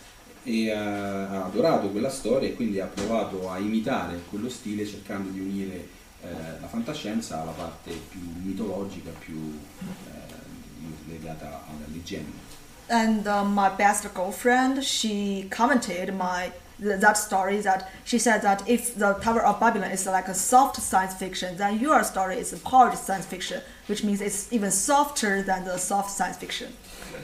[0.44, 5.40] e ha adorato quella storia e quindi ha provato a imitare quello stile cercando di
[5.40, 12.46] unire eh, la fantascienza alla parte più mitologica, più eh, legata alla leggenda.
[12.90, 18.94] And uh, my best girlfriend, she commented my that story that she said that if
[18.94, 22.68] the Tower of Babylon is like a soft science fiction, then your story is a
[22.68, 26.68] hard science fiction, which means it's even softer than the soft science fiction.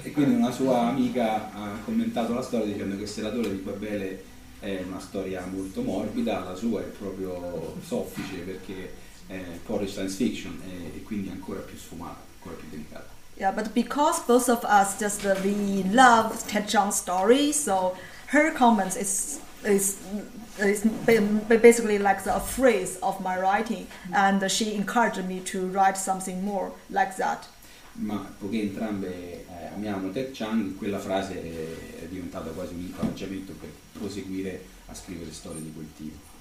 [0.02, 3.62] E quindi una sua amica ha commentato la storia dicendo che se la torre di
[3.62, 4.24] Babele
[4.64, 8.92] è una storia molto morbida, la sua è proprio soffice perché
[9.26, 13.12] è porridge science fiction e, quindi ancora più sfumata, ancora più delicata.
[13.36, 17.96] Yeah, but because both of us just uh, we love Ted Chiang's story, so
[18.28, 19.96] her comments is is
[20.60, 25.40] is ba- ba- basically like the, a phrase of my writing, and she encouraged me
[25.40, 27.48] to write something more like that.
[27.96, 31.40] ma poiché entrambe eh, amiamo Ted Chang, quella frase
[32.00, 36.32] è diventata quasi un incoraggiamento per proseguire a scrivere storie di quel tipo.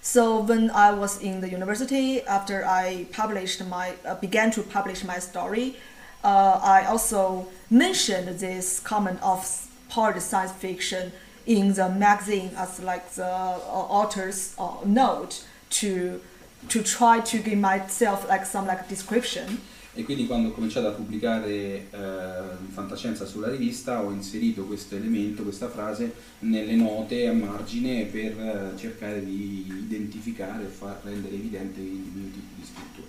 [0.00, 5.04] So when I was in the university, after I published my uh, began to publish
[5.04, 5.76] my story,
[6.22, 9.44] uh, I also mentioned this comment of
[9.88, 11.12] part science fiction
[11.46, 13.58] in the magazine as like the uh,
[14.00, 16.20] author's uh, note to
[16.68, 19.60] to try to give myself like some like description.
[19.98, 21.86] E quindi quando ho cominciato a pubblicare eh,
[22.68, 28.78] fantascienza sulla rivista ho inserito questo elemento, questa frase nelle note a margine per eh,
[28.78, 33.08] cercare di identificare e far rendere evidente il mio tipo di scrittura.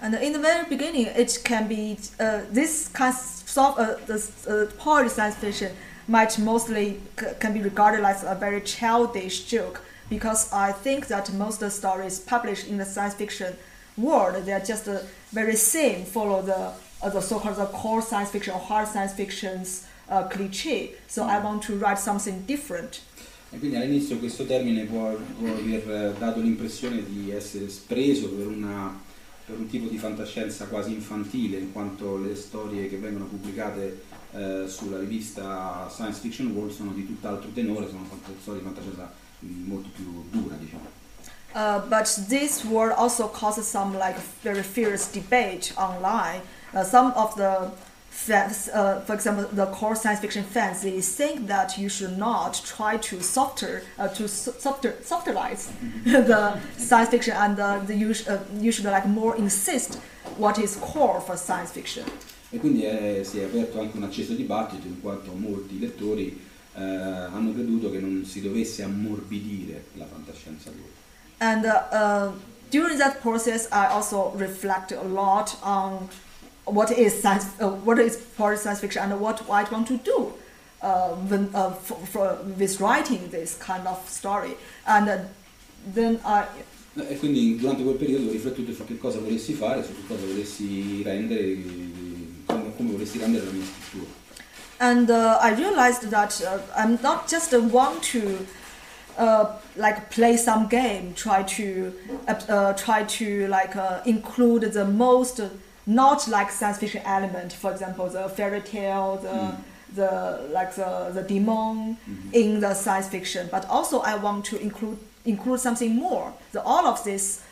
[0.00, 5.36] And in the very beginning, it can be uh, this kind of uh, uh, science
[5.36, 5.70] fiction
[6.08, 7.00] might mostly
[7.38, 12.66] can be regarded as a very childish joke because I think that most stories published
[12.66, 13.54] in the science fiction
[13.96, 14.98] world they are just uh,
[15.32, 16.72] very same, follow the
[17.02, 20.94] uh, the so-called the core science fiction or hard science fiction's uh, cliche.
[21.06, 23.00] So I want to write something different.
[23.50, 28.46] E quindi all'inizio questo termine può, può aver eh, dato l'impressione di essere preso per,
[28.48, 28.98] una-
[29.46, 34.64] per un tipo di fantascienza quasi infantile, in quanto le storie che vengono pubblicate eh,
[34.66, 38.04] sulla rivista Science Fiction World sono di tutt'altro tenore, sono
[38.40, 39.12] storie di fantascienza
[39.44, 41.03] mm, molto più dura, diciamo.
[41.54, 46.40] Uh, but this word also causes some like very fierce debate online.
[46.74, 47.70] Uh, some of the
[48.10, 52.60] fans, uh, for example, the core science fiction fans, they think that you should not
[52.64, 55.68] try to softer, uh, to so- softer, softerize
[56.04, 58.14] the science fiction, and uh, the, you,
[58.60, 59.94] you should like more insist
[60.36, 62.04] what is core for science fiction.
[62.50, 66.40] E quindi è- si è aperto anche un acceso dibattito in quanto molti lettori
[66.76, 70.93] eh, hanno creduto che non si dovesse ammorbidire la fantascienza dura.
[71.40, 72.32] And uh, uh,
[72.70, 76.08] during that process, I also reflect a lot on
[76.64, 79.96] what is science, uh, what is part of science fiction, and what I want to
[79.98, 80.32] do
[80.82, 84.56] uh, when, uh, for, for, with writing this kind of story.
[84.86, 85.18] And uh,
[85.86, 86.46] then I,
[86.96, 90.24] E quindi durante quel periodo ho riflettuto su che cosa volessi fare, su che cosa
[90.26, 91.56] volessi rendere,
[92.46, 94.22] come, come volessi rendere la mia scrittura.
[94.80, 98.46] and uh, I realized that uh, I'm not just uh, want to
[99.18, 101.92] uh, like play some game, try to
[102.28, 105.40] uh, uh, try to like uh, include the most
[105.86, 109.56] not like science fiction element, for example, the fairy tale, the
[109.94, 111.96] the like the the demon
[112.32, 116.32] in the science fiction, but also I want to include include something more.
[116.52, 117.42] The all of this,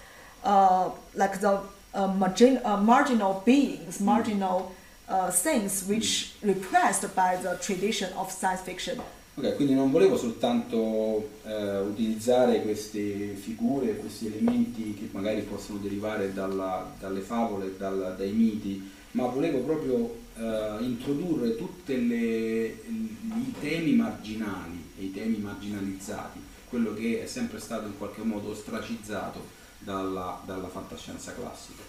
[0.45, 1.61] uh, like the
[1.95, 4.73] uh, margin, uh, marginal beings, marginal
[5.09, 9.01] uh, things which repressed by the tradition of science fiction.
[9.35, 16.35] Ok, quindi non volevo soltanto eh, utilizzare queste figure, questi elementi che magari possono derivare
[16.35, 24.91] dalla- dalle favole, dal- dai miti, ma volevo proprio eh, introdurre tutti i temi marginali
[24.99, 29.47] e i temi marginalizzati, quello che è sempre stato in qualche modo ostracizzato
[29.79, 31.83] dalla, dalla fantascienza classica.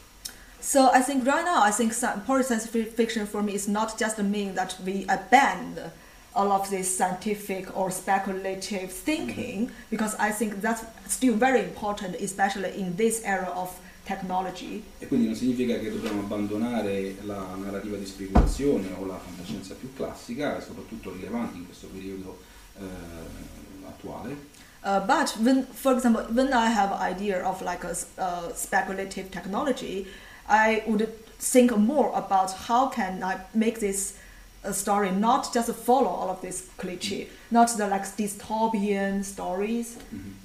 [0.59, 1.93] So I think right now, I think
[2.25, 5.91] poetry science fi- fiction for me is not just mean that we abandon
[6.35, 12.79] all of this scientific or speculative thinking, because I think that's still very important, especially
[12.79, 13.69] in this era of
[14.05, 14.83] technology.
[14.99, 19.93] E quindi non significa che dobbiamo abbandonare la narrativa di speculazione o la fantascienza più
[19.93, 22.39] classica, soprattutto rilevanti in questo periodo
[22.79, 24.51] eh, attuale,
[24.83, 30.07] Uh, but when, for example, when I have idea of like a uh, speculative technology,
[30.49, 31.07] I would
[31.39, 34.17] think more about how can I make this
[34.63, 39.97] uh, story not just follow all of this cliché, not the like dystopian stories.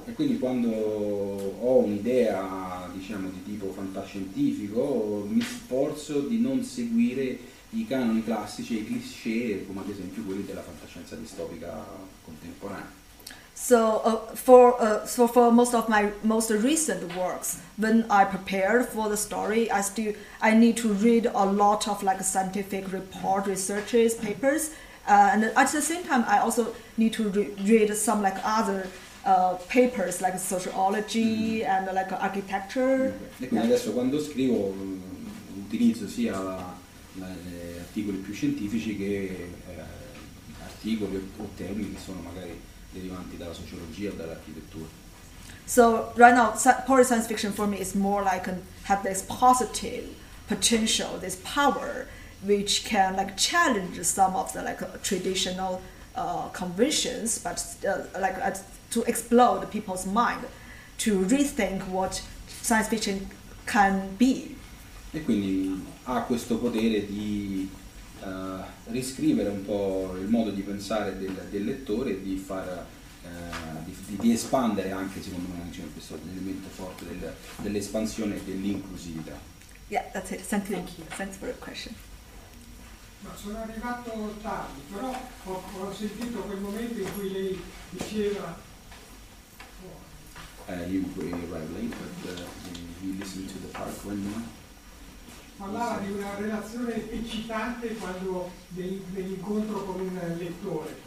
[0.06, 7.38] E quindi quando ho un'idea, diciamo, di tipo fantascientifico, mi sforzo di non seguire
[7.70, 11.84] i canoni classici e i cliché, come ad esempio quelli della fantascienza distopica
[12.24, 12.97] contemporanea.
[13.61, 18.86] So uh, for uh, so for most of my most recent works, when I prepared
[18.86, 23.46] for the story, I still I need to read a lot of like scientific report,
[23.46, 24.70] researches, papers,
[25.09, 28.86] uh, and at the same time, I also need to re- read some like other
[29.26, 33.12] uh, papers like sociology and like architecture.
[33.40, 34.72] E quindi adesso quando scrivo
[35.66, 36.74] utilizzo sia la-
[37.18, 37.26] la-
[37.80, 39.82] articoli più scientifici che eh,
[40.64, 42.59] articoli o temi che sono magari
[42.99, 44.86] derivanti dalla sociologia o dall'architettura.
[45.64, 46.55] So right now,
[46.86, 50.05] poetry science fiction for me is more like an, have this positive
[50.46, 52.07] potential, this power,
[52.42, 55.82] which can like challenge some of the like uh, traditional
[56.16, 58.36] uh, conventions, but uh, like
[58.90, 60.46] to explode people's mind,
[60.99, 62.22] to rethink what
[62.62, 63.28] science fiction
[63.66, 64.57] can be.
[65.12, 67.68] E quindi ha questo potere di
[68.89, 72.86] riscrivere un po' il modo di pensare del, del lettore e di, far,
[73.24, 73.28] eh,
[73.84, 78.43] di, di- di espandere anche secondo me diciamo, questo è l'elemento forte del- dell'espansione e
[78.45, 79.39] dell'inclusività.
[79.89, 80.41] Yeah, that's it.
[80.47, 80.76] Thank you.
[80.76, 81.05] Thank you.
[81.16, 81.95] Thanks for the question.
[83.20, 85.12] Ma sono arrivato tardi, però
[85.45, 87.61] ho, ho sentito quel momento in cui lei
[87.91, 88.57] diceva
[89.84, 90.07] oh,
[90.70, 92.43] Uh, you you arrived late, but uh,
[93.03, 94.22] you listened to the part when
[95.59, 101.06] parlava di una relazione eccitante quando del- dell'incontro con un lettore.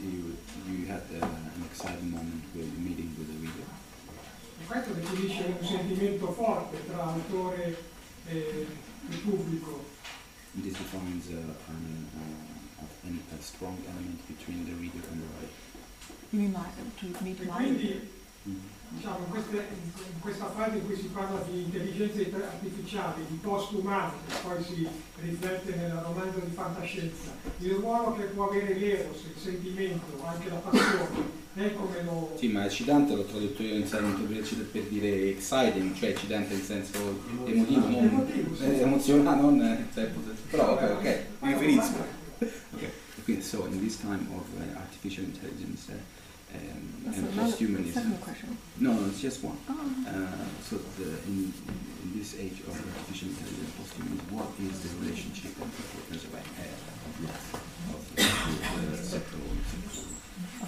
[0.00, 0.36] you,
[0.66, 3.66] you had uh, an exciting moment with meeting with the reader.
[4.60, 7.76] E questo definisce un sentimento forte tra autore
[8.26, 8.66] e,
[9.08, 9.92] e pubblico.
[10.60, 15.62] This defines uh, an, uh, an, a strong element between the reader and the writer.
[16.30, 16.66] You mean my
[16.98, 18.10] to meet my quindi
[18.94, 19.66] diciamo, in, queste-
[20.14, 24.88] in questa fase in cui si parla di intelligenze artificiali, di post-umano, che poi si
[25.20, 30.56] riflette nel romanzo di fantascienza, il ruolo che può avere l'eros, il sentimento, anche la
[30.56, 32.34] passione, lei come lo...
[32.38, 34.22] Sì, ma eccitante l'ho tradotto io in senso
[34.72, 36.98] per, dire exciting, cioè eccitante in senso
[37.44, 38.64] emotivo, non Emotivo, sì.
[38.64, 40.10] eh, emozionale, non eh, cioè,
[40.50, 42.22] però ok, ok, mi riferisco.
[42.38, 42.88] Ok,
[43.22, 46.13] quindi so in this time of uh, artificial intelligence uh,
[46.54, 48.18] and another posthumanism,
[48.80, 49.58] no, no, it's just one.
[49.68, 49.74] Oh.
[50.06, 51.52] Uh, so the, in,
[52.02, 56.38] in this age of artificial intelligence, posthumanism, what is the relationship and importance of, uh,
[56.38, 60.14] of love, the sexual, sexual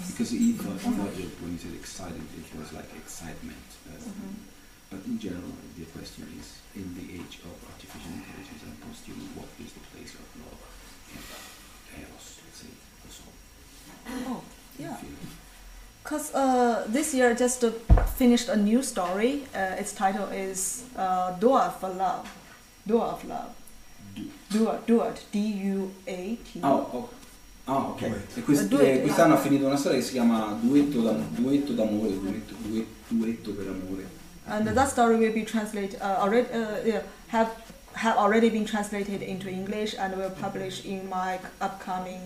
[0.07, 1.13] because he thought, he thought
[1.43, 3.67] when he said excited, it was like excitement.
[3.89, 3.99] Uh,
[4.89, 9.51] But in general, the question is, in the age of artificial intelligence and posthuman, what
[9.59, 10.63] is the place of love
[11.11, 11.23] and
[12.07, 12.71] eros, let's say,
[13.03, 13.35] the soul?
[14.31, 14.43] Oh,
[14.79, 14.95] yeah.
[16.07, 16.23] Feeling?
[16.23, 17.71] Because uh, this year I just uh,
[18.17, 19.43] finished a new story.
[19.53, 22.27] Uh, its title is uh, Dua for Love.
[22.85, 23.49] Dua of Love.
[24.49, 26.59] Dua, Duat, D-U-A-T.
[26.63, 27.09] Oh, oh.
[27.67, 28.01] Ah, ok.
[28.37, 31.73] E quest- Duetto, eh, quest'anno ha finito una storia che si chiama Duetto, d'am- duetto
[31.73, 34.07] d'amore, duetto, duetto, duetto per amore.
[34.45, 37.49] And that story will be translated, uh, already, uh, yeah, have,
[37.97, 42.21] have already been translated into English and will publish in my upcoming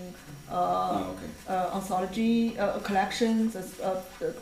[0.50, 1.22] uh, Ah, ok.
[1.48, 3.96] uh, anthology uh, collections, uh,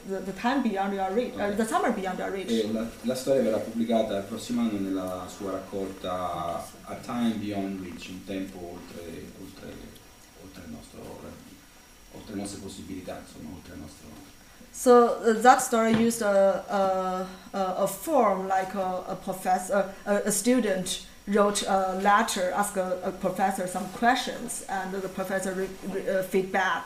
[0.10, 2.50] the, the Time Beyond Your Reach, uh, The Summer Beyond Your Reach.
[2.52, 7.84] E la, la storia verrà pubblicata il prossimo anno nella sua raccolta A Time Beyond
[7.84, 9.06] Reach, un tempo oltre,
[9.40, 9.72] oltre,
[10.44, 11.00] oltre, il nostro,
[12.14, 14.08] oltre le nostre possibilità, insomma, oltre il nostro...
[14.72, 20.22] So uh, that story used a, a, a, a form like a, a professor, a,
[20.26, 25.68] a student wrote a letter, asked a, a professor some questions, and the professor re,
[25.92, 26.86] re, uh, feedback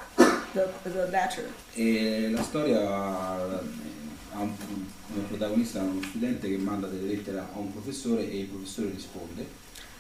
[0.53, 1.49] the, the letter.
[1.75, 3.59] E la storia eh,
[4.33, 4.55] ha un,
[5.07, 9.45] come protagonista uno studente che manda delle lettere a un professore e il professore risponde.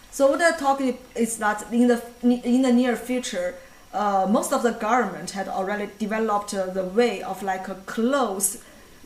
[0.09, 3.55] So what I'm talking is that in the in the near future,
[3.93, 8.59] uh, most of the government had already developed uh, the way of like a close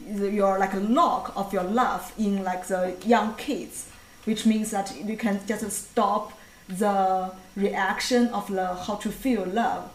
[0.05, 3.87] your like a lock of your love in like the young kids,
[4.27, 6.33] which means that you can just stop
[6.67, 9.89] the reaction of the how to feel love,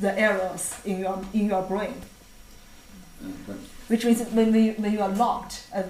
[0.00, 1.94] the errors in your in your brain.
[3.22, 3.52] Eh,
[3.88, 5.82] Which means when, we, when you are locked, uh,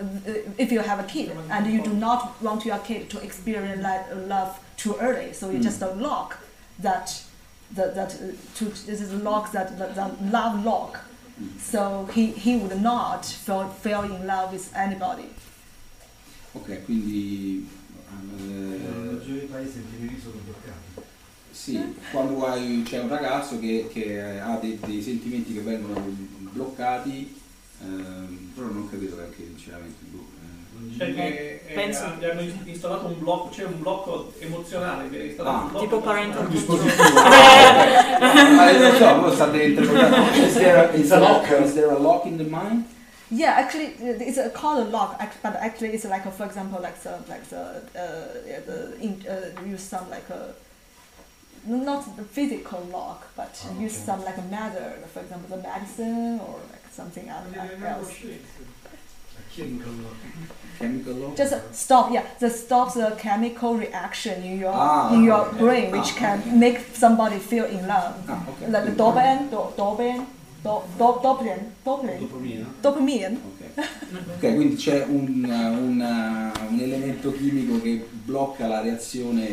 [0.58, 4.04] if you have a kid and you do not want your kid to experience like,
[4.28, 6.36] love too early, so you just uh, lock
[6.78, 7.22] that,
[7.72, 11.00] that, that uh, to, this is a lock that, that, that love lock.
[11.58, 15.30] So he, he would not fall, fall in love with anybody.
[16.54, 17.64] Ok, quindi...
[18.36, 21.14] La eh, maggiore dei paesi generi sono bloccati.
[21.50, 26.04] Sì, quando hai- c'è un ragazzo che, che ha dei, dei sentimenti che vengono
[26.52, 27.34] bloccati,
[27.82, 30.96] ehm, però non che anche sinceramente boh, eh.
[30.98, 35.60] Perché eh, Penso- gli hanno installato un blocco, c'è un blocco emozionale, viene installato Ah.
[35.62, 37.02] un blocco Tipo parental dispositivo.
[38.54, 40.30] Ma non so, voi state interpretando.
[40.46, 41.60] Is there, a, is, a there, lock.
[41.64, 42.84] is there a lock in the mind?
[43.30, 43.86] Yeah, actually,
[44.28, 47.44] it's uh, called a lock, but actually it's like, a, for example, like the, like
[47.48, 47.60] the,
[47.96, 50.54] uh, yeah, the in, uh, use some like a,
[51.66, 54.04] not the physical lock, but Oh, use okay.
[54.06, 57.46] some like a method, for example, the medicine or like something else.
[57.52, 58.08] Nelle else.
[58.12, 58.38] neuroscienze.
[59.56, 59.92] Chemical
[60.78, 61.36] Chemical lock?
[61.36, 65.58] Just stop, yeah, just stop the chemical reaction in your Ah, in your okay.
[65.58, 66.50] brain, which Ah, can okay.
[66.52, 68.14] make somebody feel in love.
[68.28, 68.68] Ah, ok.
[68.70, 70.26] Like the dopamine, do, dopamine,
[70.66, 72.66] do, do, dopamine, dopamine, dopamina.
[72.80, 73.38] dopamine.
[74.36, 79.48] Ok, quindi c'è un, un, un elemento chimico che blocca la reazione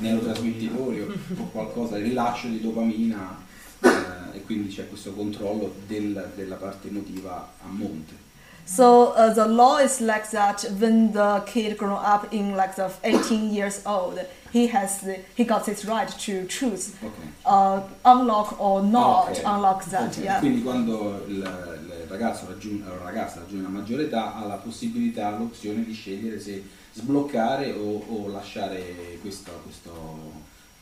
[0.00, 1.06] neurotrasmettitori o,
[1.40, 3.36] o qualcosa, il rilascio di dopamina
[3.80, 3.88] eh,
[4.36, 8.22] e quindi c'è questo controllo del- della parte emotiva a monte.
[8.66, 12.90] So uh, the law is like that when the kid grow up in like the
[13.02, 14.18] 18 years old,
[14.54, 17.12] he has the, he got his right to choose Ok.
[17.44, 19.42] uh, unlock or not Ah, ok.
[19.44, 20.16] unlock that.
[20.16, 20.38] Ok, Yeah.
[20.38, 25.30] Quindi quando il, il ragazzo raggiunge, la ragazza raggiunge la maggiore età ha la possibilità,
[25.36, 29.90] l'opzione di scegliere se sbloccare o, o lasciare questo, questo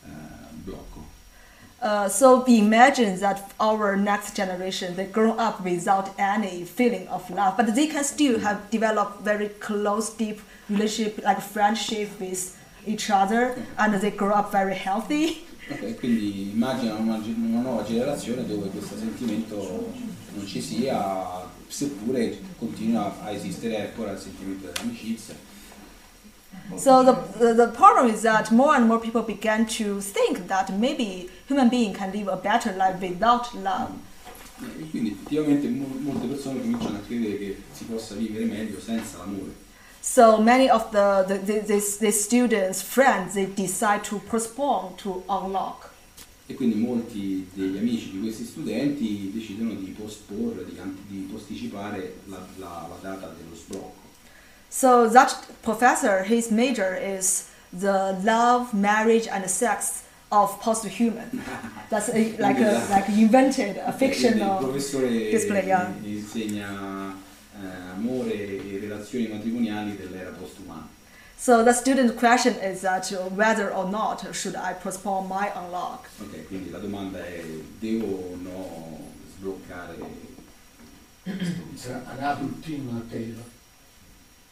[0.05, 0.09] eh,
[0.63, 1.01] blocco.
[1.81, 7.27] Uh, so we imagine that our next generation they grow up without any feeling of
[7.29, 12.55] love, but they can still have developed very close, deep relationship like friendship with
[12.85, 15.45] each other, and they grow up very healthy.
[15.69, 19.91] Ok, quindi immagina una, una nuova generazione dove questo sentimento
[20.35, 25.35] non ci sia, seppure continua a esistere ancora il sentimento dell'amicizia.
[26.75, 30.69] So the, the the problem is that more and more people began to think that
[30.69, 33.91] maybe human being can live a better life without love.
[34.79, 39.62] E quindi effettivamente molte persone cominciano a credere che si possa vivere meglio senza l'amore.
[40.05, 45.23] So many of the the, the, the, the students' friends they decide to postpone to
[45.29, 45.91] unlock.
[46.45, 50.77] E quindi molti degli amici di questi studenti decidono di posporre, di,
[51.07, 54.01] di posticipare la, la- la data dello sblocco.
[54.67, 61.41] So that professor, his major is the love, marriage, and sex of post-human.
[61.89, 64.69] That's a, like a, like invented a fictional.
[64.73, 65.31] display,
[65.65, 67.13] yeah.
[67.53, 70.87] Insegna eh, amore e relazioni matrimoniali dell'era postumana.
[71.37, 76.07] So the student question is that uh, whether or not should I postpone my unlock.
[76.21, 77.43] Ok, quindi la domanda è
[77.79, 80.31] devo o no sbloccare
[81.25, 83.35] It's an adult teen tale.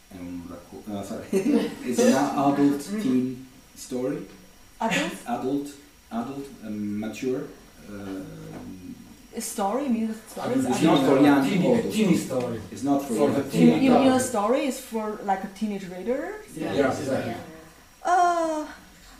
[0.08, 0.98] è un racconto.
[0.98, 1.26] ah, sorry.
[1.82, 4.26] It's an adult teen story.
[4.78, 5.70] Adult Adult,
[6.08, 7.46] adult, um, mature.
[9.40, 10.52] Story means story.
[10.52, 11.18] Adult is It's not adult.
[11.18, 11.90] for young Teeny, people.
[11.92, 12.60] teeny story.
[12.70, 13.60] It's not for, For young the people.
[13.60, 13.82] You, teen.
[13.82, 16.42] you mean a story is for like a teenage reader?
[16.56, 17.34] Yeah, exactly.
[18.04, 18.64] Uh,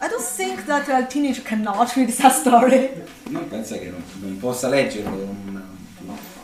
[0.01, 2.91] I don't think that a teenager cannot read that story.
[3.31, 5.11] Non pensa che non, non possa leggerlo.
[5.11, 5.61] un- un-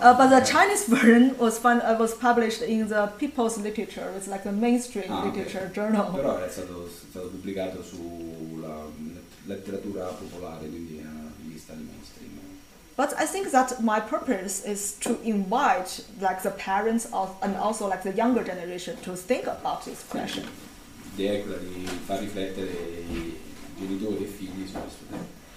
[0.00, 4.08] Uh, but the Chinese version was fun, uh, was published in the People's Literature.
[4.16, 5.34] It's like the mainstream Ah, ok.
[5.34, 6.12] literature journal.
[6.14, 8.86] Però è stato, è stato pubblicato sulla
[9.46, 11.97] letteratura popolare, quindi è una rivista di mainstream.
[12.99, 17.86] But I think that my purpose is to invite like the parents of, and also
[17.86, 20.44] like the younger generation to think about this question.
[21.16, 22.72] L'idea è quella di far riflettere
[23.09, 23.38] i
[23.78, 24.78] genitori e i figli su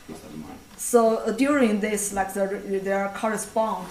[0.05, 0.59] questa domanda.
[0.77, 3.87] So uh, during this, like the, their correspond,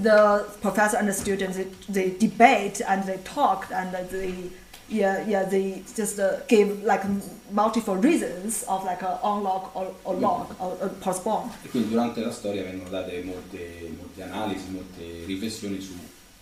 [0.00, 4.50] the professor and the students they, they debate and they talk and they
[4.88, 7.02] yeah yeah they just uh, give like
[7.50, 11.50] multiple reasons of like a unlock or, or lock or, or postpone.
[11.62, 15.94] E quindi durante la storia vengono date molte, molte analisi, molte riflessioni su,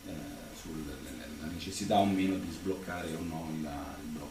[0.07, 0.13] eh,
[0.61, 0.93] sulla
[1.53, 4.31] necessità o meno di sbloccare o no il, il blocco.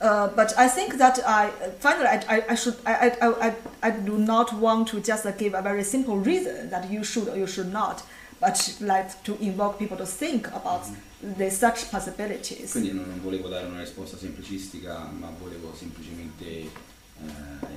[0.00, 4.18] Uh, but I think that I finally I, I, should I, I, I, I do
[4.18, 7.72] not want to just give a very simple reason that you should or you should
[7.72, 8.02] not,
[8.40, 10.84] but like to invoke people to think about
[11.20, 12.72] the such possibilities.
[12.72, 16.68] Quindi non volevo dare una risposta semplicistica, ma volevo semplicemente eh,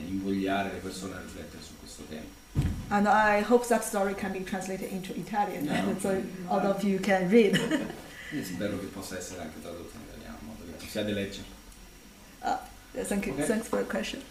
[0.07, 2.35] invogliare le persone a riflettere su questo tema.
[2.89, 6.99] And I hope that story can be translated into Italian, and so all of you
[6.99, 7.57] can read.
[8.29, 11.45] E spero che possa essere anche tradotto in italiano, in modo che da leggere.
[12.41, 12.57] uh,
[13.05, 13.33] thank you.
[13.33, 13.45] Okay.
[13.45, 14.21] Thanks for the question.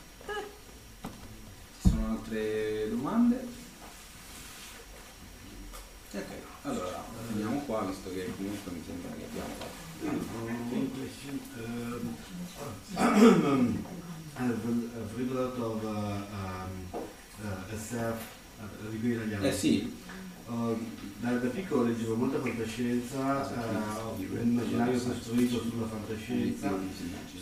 [1.80, 3.40] Ci sono altre domande?
[6.16, 9.84] Ok, allora finiamo qua, visto che comunque mi sembra che abbiamo fatto.
[14.38, 17.00] I've, read a lot of uh, um,
[17.42, 18.16] uh, SF,
[18.60, 19.46] uh, in italiano.
[19.46, 20.04] Eh sì,
[20.48, 20.78] Uh,
[21.18, 26.72] da, da piccolo leggevo molta fantascienza, uh, un immaginario costruito sulla fantascienza,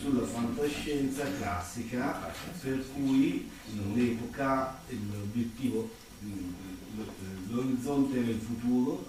[0.01, 3.51] sulla fantascienza classica, per cui
[3.93, 6.74] l'epoca, l'obiettivo, l-
[7.51, 9.07] l'orizzonte il futuro,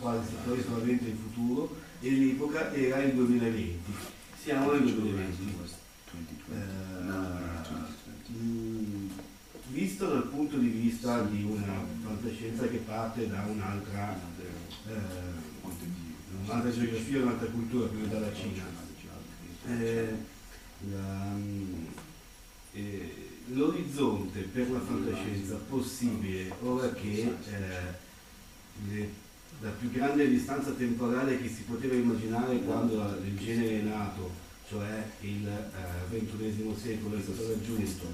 [0.00, 3.92] quasi quasi solamente il futuro, e l'epoca era il 2020.
[4.42, 5.54] Siamo nel 2020.
[6.52, 9.08] Eh, mm,
[9.68, 14.18] visto dal punto di vista di una fantascienza che parte da un'altra,
[14.88, 14.92] eh,
[16.44, 18.64] un'altra geografia, un'altra cultura, quella dalla Cina,
[19.68, 20.14] eh,
[20.90, 21.84] la- mm,
[22.72, 27.94] eh, l'orizzonte per la fantascienza possibile, ora che eh,
[28.88, 29.20] le-
[29.60, 34.30] la più grande distanza temporale che si poteva immaginare quando il genere è nato,
[34.68, 35.48] cioè il
[36.10, 38.06] ventunesimo secolo, è stato raggiunto,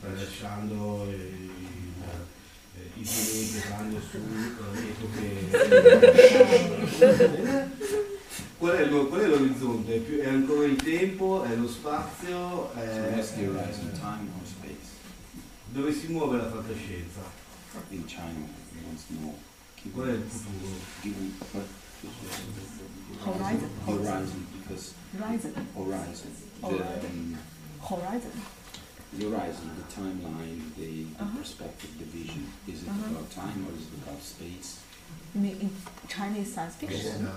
[0.00, 1.48] tralasciando eh,
[2.76, 5.32] eh, i pianeti che vanno su eh, epoche.
[8.58, 9.94] Qual è, qual è l'orizzonte?
[9.94, 11.42] È, è ancora il tempo?
[11.44, 12.70] È lo spazio?
[12.74, 14.92] So È, time or space?
[15.66, 17.20] dove si muove la fantascienza?
[17.90, 18.46] In China,
[19.06, 19.36] to know.
[19.92, 20.72] Qual è il futuro?
[21.02, 21.34] Given?
[23.24, 23.70] Horizon.
[23.86, 25.52] Horizon, because Horizon.
[25.74, 26.30] horizon,
[26.60, 27.10] the, Horizon.
[27.10, 27.38] um,
[27.80, 28.30] Horizon.
[29.16, 31.36] the horizon, the timeline, the, the Uh-huh.
[31.38, 32.46] perspective, the vision.
[32.66, 33.10] Is it Uh-huh.
[33.10, 34.78] about time or is it about space?
[35.34, 35.70] Mean in
[36.08, 37.28] Chinese science fiction?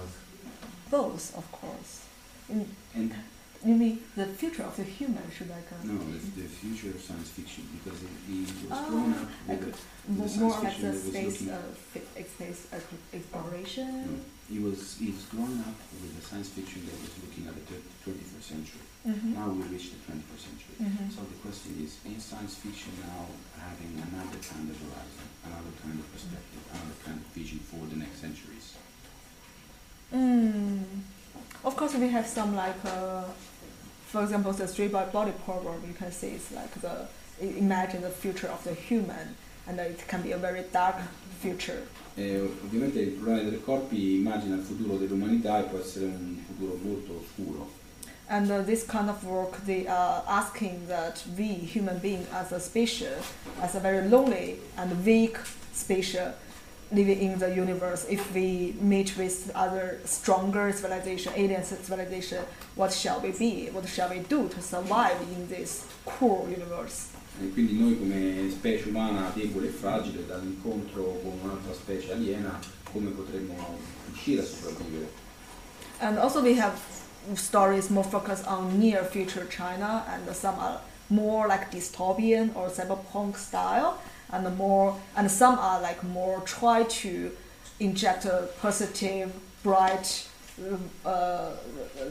[0.89, 2.05] Both, of course.
[2.49, 2.65] In,
[2.95, 3.13] And
[3.65, 5.81] you mean the future of the human should I come?
[5.83, 9.59] no, it's the future of science fiction because it, he was Ah, grown up with,
[9.65, 9.73] the,
[10.13, 12.61] More, with the more like the space, looking uh, space
[13.13, 13.89] exploration.
[14.07, 14.15] No,
[14.47, 17.77] he was he was growing up with the science fiction that was looking at the
[18.05, 18.85] twenty first century.
[19.03, 19.33] Mhm.
[19.35, 20.77] Now we reach the twenty first century.
[20.79, 21.09] Mhm.
[21.11, 23.25] So the question is, is science fiction now
[23.59, 27.97] having another kind of horizon, another kind of perspective, another kind of vision for the
[27.99, 28.77] next centuries?
[30.13, 30.83] Mm.
[31.63, 33.23] Of course, we have some like, uh,
[34.07, 35.83] for example, the three body problem.
[35.85, 37.07] You can see it's like the
[37.41, 39.35] imagine the future of the human,
[39.67, 40.95] and it can be a very dark
[41.41, 41.87] future.
[42.15, 46.79] E ovviamente il problema dei corpi immagina il futuro dell'umanità e può essere un futuro
[46.81, 47.69] molto oscuro.
[48.29, 52.59] And uh, this kind of work, they are asking that we human beings as a
[52.59, 53.23] species,
[53.61, 55.37] as a very lonely and weak
[55.73, 56.33] species
[56.91, 62.43] living in the universe, if we meet with other stronger civilization, alien civilization,
[62.75, 63.69] what shall we be?
[63.71, 67.09] What shall we do to survive in this cruel universe?
[67.39, 72.59] E quindi noi come specie umana debole e fragile dall'incontro con un'altra specie aliena,
[72.91, 73.55] come potremmo
[74.07, 75.07] riuscire a sopravvivere?
[75.99, 76.79] And also we have
[77.35, 80.79] stories more focused on near future China, and some are
[81.09, 83.99] more like dystopian or cyberpunk style,
[84.31, 87.31] and more and some are like more try to
[87.79, 89.31] inject a positive,
[89.63, 90.27] bright,
[90.59, 91.51] um, uh,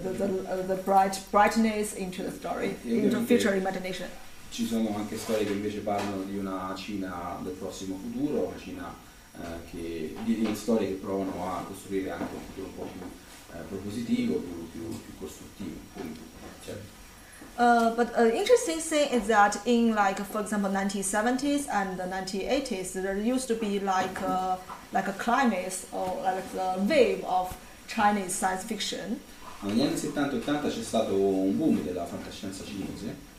[0.02, 4.08] the, the, uh, the bright brightness into the story, into future imagination.
[4.48, 8.94] Ci sono anche storie che invece parlano di una Cina del prossimo futuro, una Cina
[9.34, 13.00] eh, che, di, di storie che provano a costruire anche un futuro un po' più
[13.52, 15.76] eh, propositivo, più, più, più costruttivo.
[15.92, 16.20] Quindi,
[16.64, 17.04] certo.
[17.58, 22.92] Uh, but an interesting thing is that in like for example 1970s and the 1980s
[22.92, 24.58] there used to be like a,
[24.92, 27.56] like a climate or like a wave of
[27.88, 29.20] Chinese science fiction.
[29.62, 33.34] Negli anni 70 e 80 c'è stato un boom della fantascienza cinese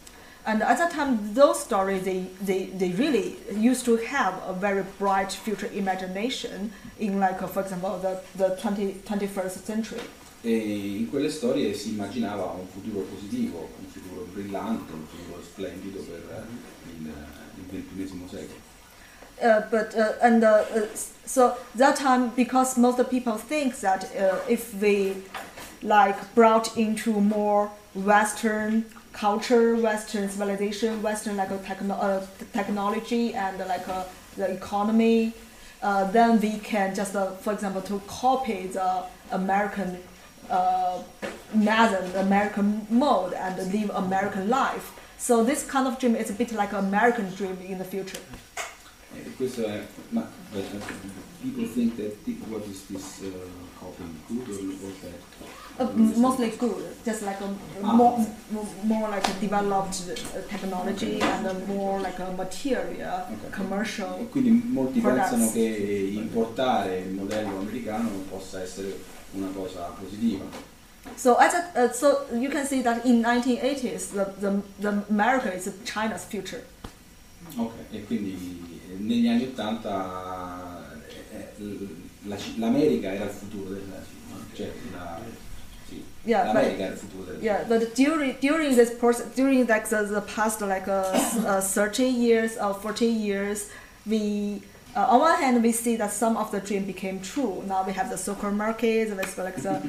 [0.48, 4.86] And at that time, those stories they, they, they really used to have a very
[4.98, 10.02] bright future imagination in like uh, for example the, the 20, 21st century.
[10.48, 16.00] E in quelle storie si immaginava un futuro positivo, un futuro brillante, un futuro splendido
[16.00, 17.14] per eh, il,
[17.58, 18.66] il XXI secolo.
[19.40, 20.88] Uh, but uh, and uh, uh,
[21.26, 25.16] so that time because most people think that uh, if we
[25.84, 28.84] like brought into more Western
[29.14, 33.86] culture, Western civilization, Western like techno- uh, technology and like
[34.38, 35.34] the economy,
[36.12, 40.00] then we can just for example to copy the American
[40.50, 41.02] uh,
[42.16, 44.92] American mode, and live American life.
[45.18, 48.20] So this kind of dream is a bit like an American dream in the future.
[49.16, 49.48] E
[50.12, 50.22] ma
[50.54, 50.80] but, uh,
[51.42, 52.14] people think that
[52.50, 53.30] what is this uh,
[53.80, 54.48] copying good
[54.84, 55.20] or, bad?
[55.80, 57.50] Uh, mostly good, just like a
[57.84, 57.94] Ah.
[57.94, 58.26] more,
[58.84, 63.50] more, like a developed uh, technology and a more like a material, Ok.
[63.52, 64.20] commercial.
[64.20, 65.30] E quindi molti products.
[65.30, 68.96] pensano che importare il modello americano possa essere
[69.34, 70.46] una cosa positiva.
[71.16, 75.54] So as a, uh, so you can see that in 1980s, the, the, the America
[75.54, 76.64] is China's future.
[77.58, 80.96] Ok, e quindi eh, negli anni 80
[82.58, 85.20] l'America era il futuro della Cina, cioè la,
[85.88, 89.66] sì, Yeah, l'America but- era il futuro della Yeah, but during during this process, during
[89.66, 91.14] like the, the past like uh,
[91.46, 93.70] uh, 30 years or 40 years,
[94.06, 94.62] we
[94.98, 97.64] uh, on one hand we see that some of the dream became true.
[97.68, 99.80] Now we have the supermarkets, and it's like the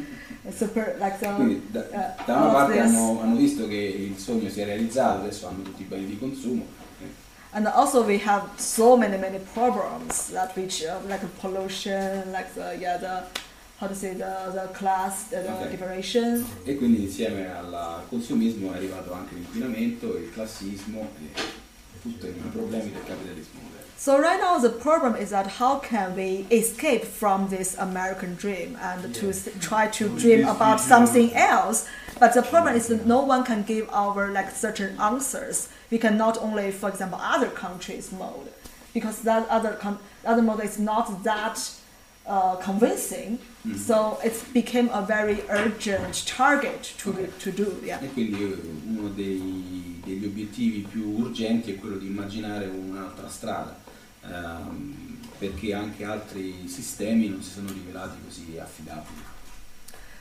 [0.52, 4.50] super like the Quindi da, uh, da una parte hanno, hanno visto che il sogno
[4.50, 6.76] si è realizzato, adesso hanno tutti i beni di consumo.
[7.52, 12.76] And also we have so many many problems that which uh, like pollution, like the
[12.78, 13.22] yeah the
[13.80, 15.70] how to say the the class the, Okay.
[15.70, 16.44] differentiation.
[16.64, 21.40] E quindi insieme al consumismo è arrivato anche l'inquinamento, il classismo e
[22.02, 23.77] tutti i problemi del capitalismo.
[24.00, 28.78] So right now the problem is that how can we escape from this American dream
[28.80, 31.84] and to try to dream about something else?
[32.20, 35.68] But the problem is that no one can give our like certain answers.
[35.90, 38.52] We can not only, for example, other countries' mode,
[38.94, 39.76] because that other
[40.24, 41.58] other mode is not that
[42.24, 43.40] uh, convincing.
[43.76, 47.80] So it became a very urgent target to to do.
[47.84, 48.00] Yeah.
[48.00, 53.76] E quindi eh, uno dei- degli obiettivi più urgenti è quello di immaginare un'altra strada,
[54.30, 59.22] ehm, perché anche altri sistemi non si sono rivelati così affidabili.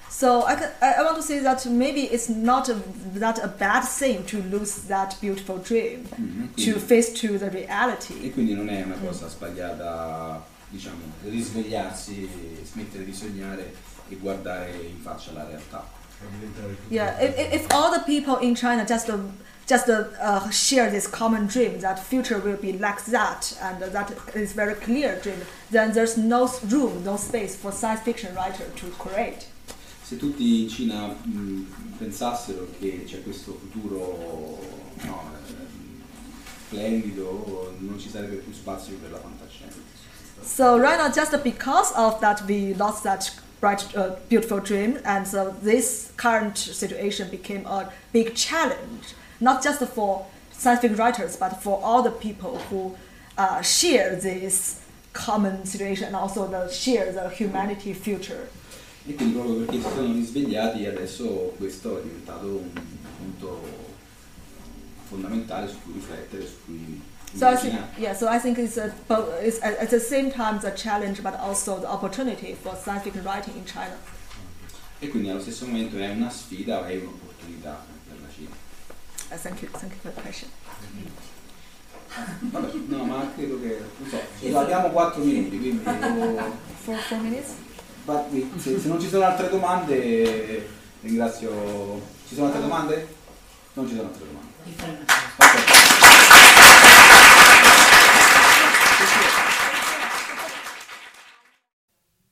[0.10, 2.76] So I, I want to say that maybe it's not a,
[3.20, 7.50] that a bad thing to lose that beautiful dream, Mhm, to face to the E
[7.50, 8.32] reality.
[8.32, 12.28] quindi non è una cosa sbagliata, diciamo, risvegliarsi,
[12.64, 13.74] smettere di sognare
[14.10, 15.86] e guardare in faccia la realtà.
[16.90, 19.18] Yeah, if, if- all the people in China just uh,
[19.68, 24.54] just uh, share this common dream that future will be like that and that is
[24.54, 25.42] very clear dream,
[25.72, 29.48] then there's no room, no space for science fiction writer to create.
[30.04, 34.58] Se tutti in Cina mh, pensassero che c'è questo futuro
[35.04, 36.02] no, ehm,
[36.68, 39.78] splendido, non ci sarebbe più spazio per la fantascienza.
[40.44, 43.30] So right now, just because of that, we lost that
[43.60, 49.84] bright, uh, beautiful dream, and so this current situation became a big challenge, not just
[49.84, 52.96] for science fiction writers, but for all the people who
[53.38, 54.82] uh, share this
[55.14, 58.50] common situation and also the share the humanity future.
[59.08, 62.70] E quindi proprio perché si sono risvegliati adesso questo è diventato un
[63.18, 63.62] punto
[65.08, 67.02] fondamentale su cui riflettere, su cui
[67.36, 70.32] So I think, yeah, so I think it's, a, both, it's at, at the same
[70.32, 73.96] time the challenge, but also the opportunity for science fiction writing in China.
[75.00, 78.50] E quindi allo stesso momento è una sfida e un'opportunità per la Cina.
[79.30, 80.50] Uh, thank you, thank you for the question.
[82.40, 86.52] Vabbè, no, ma credo che, non so, abbiamo 4 minuti, quindi devo-
[86.84, 87.52] Four, four minutes.
[88.06, 90.68] But we- se, se non ci sono altre domande,
[91.02, 92.02] ringrazio.
[92.28, 93.08] Ci sono altre domande?
[93.74, 94.46] Non ci sono altre domande.
[95.38, 96.07] Ok.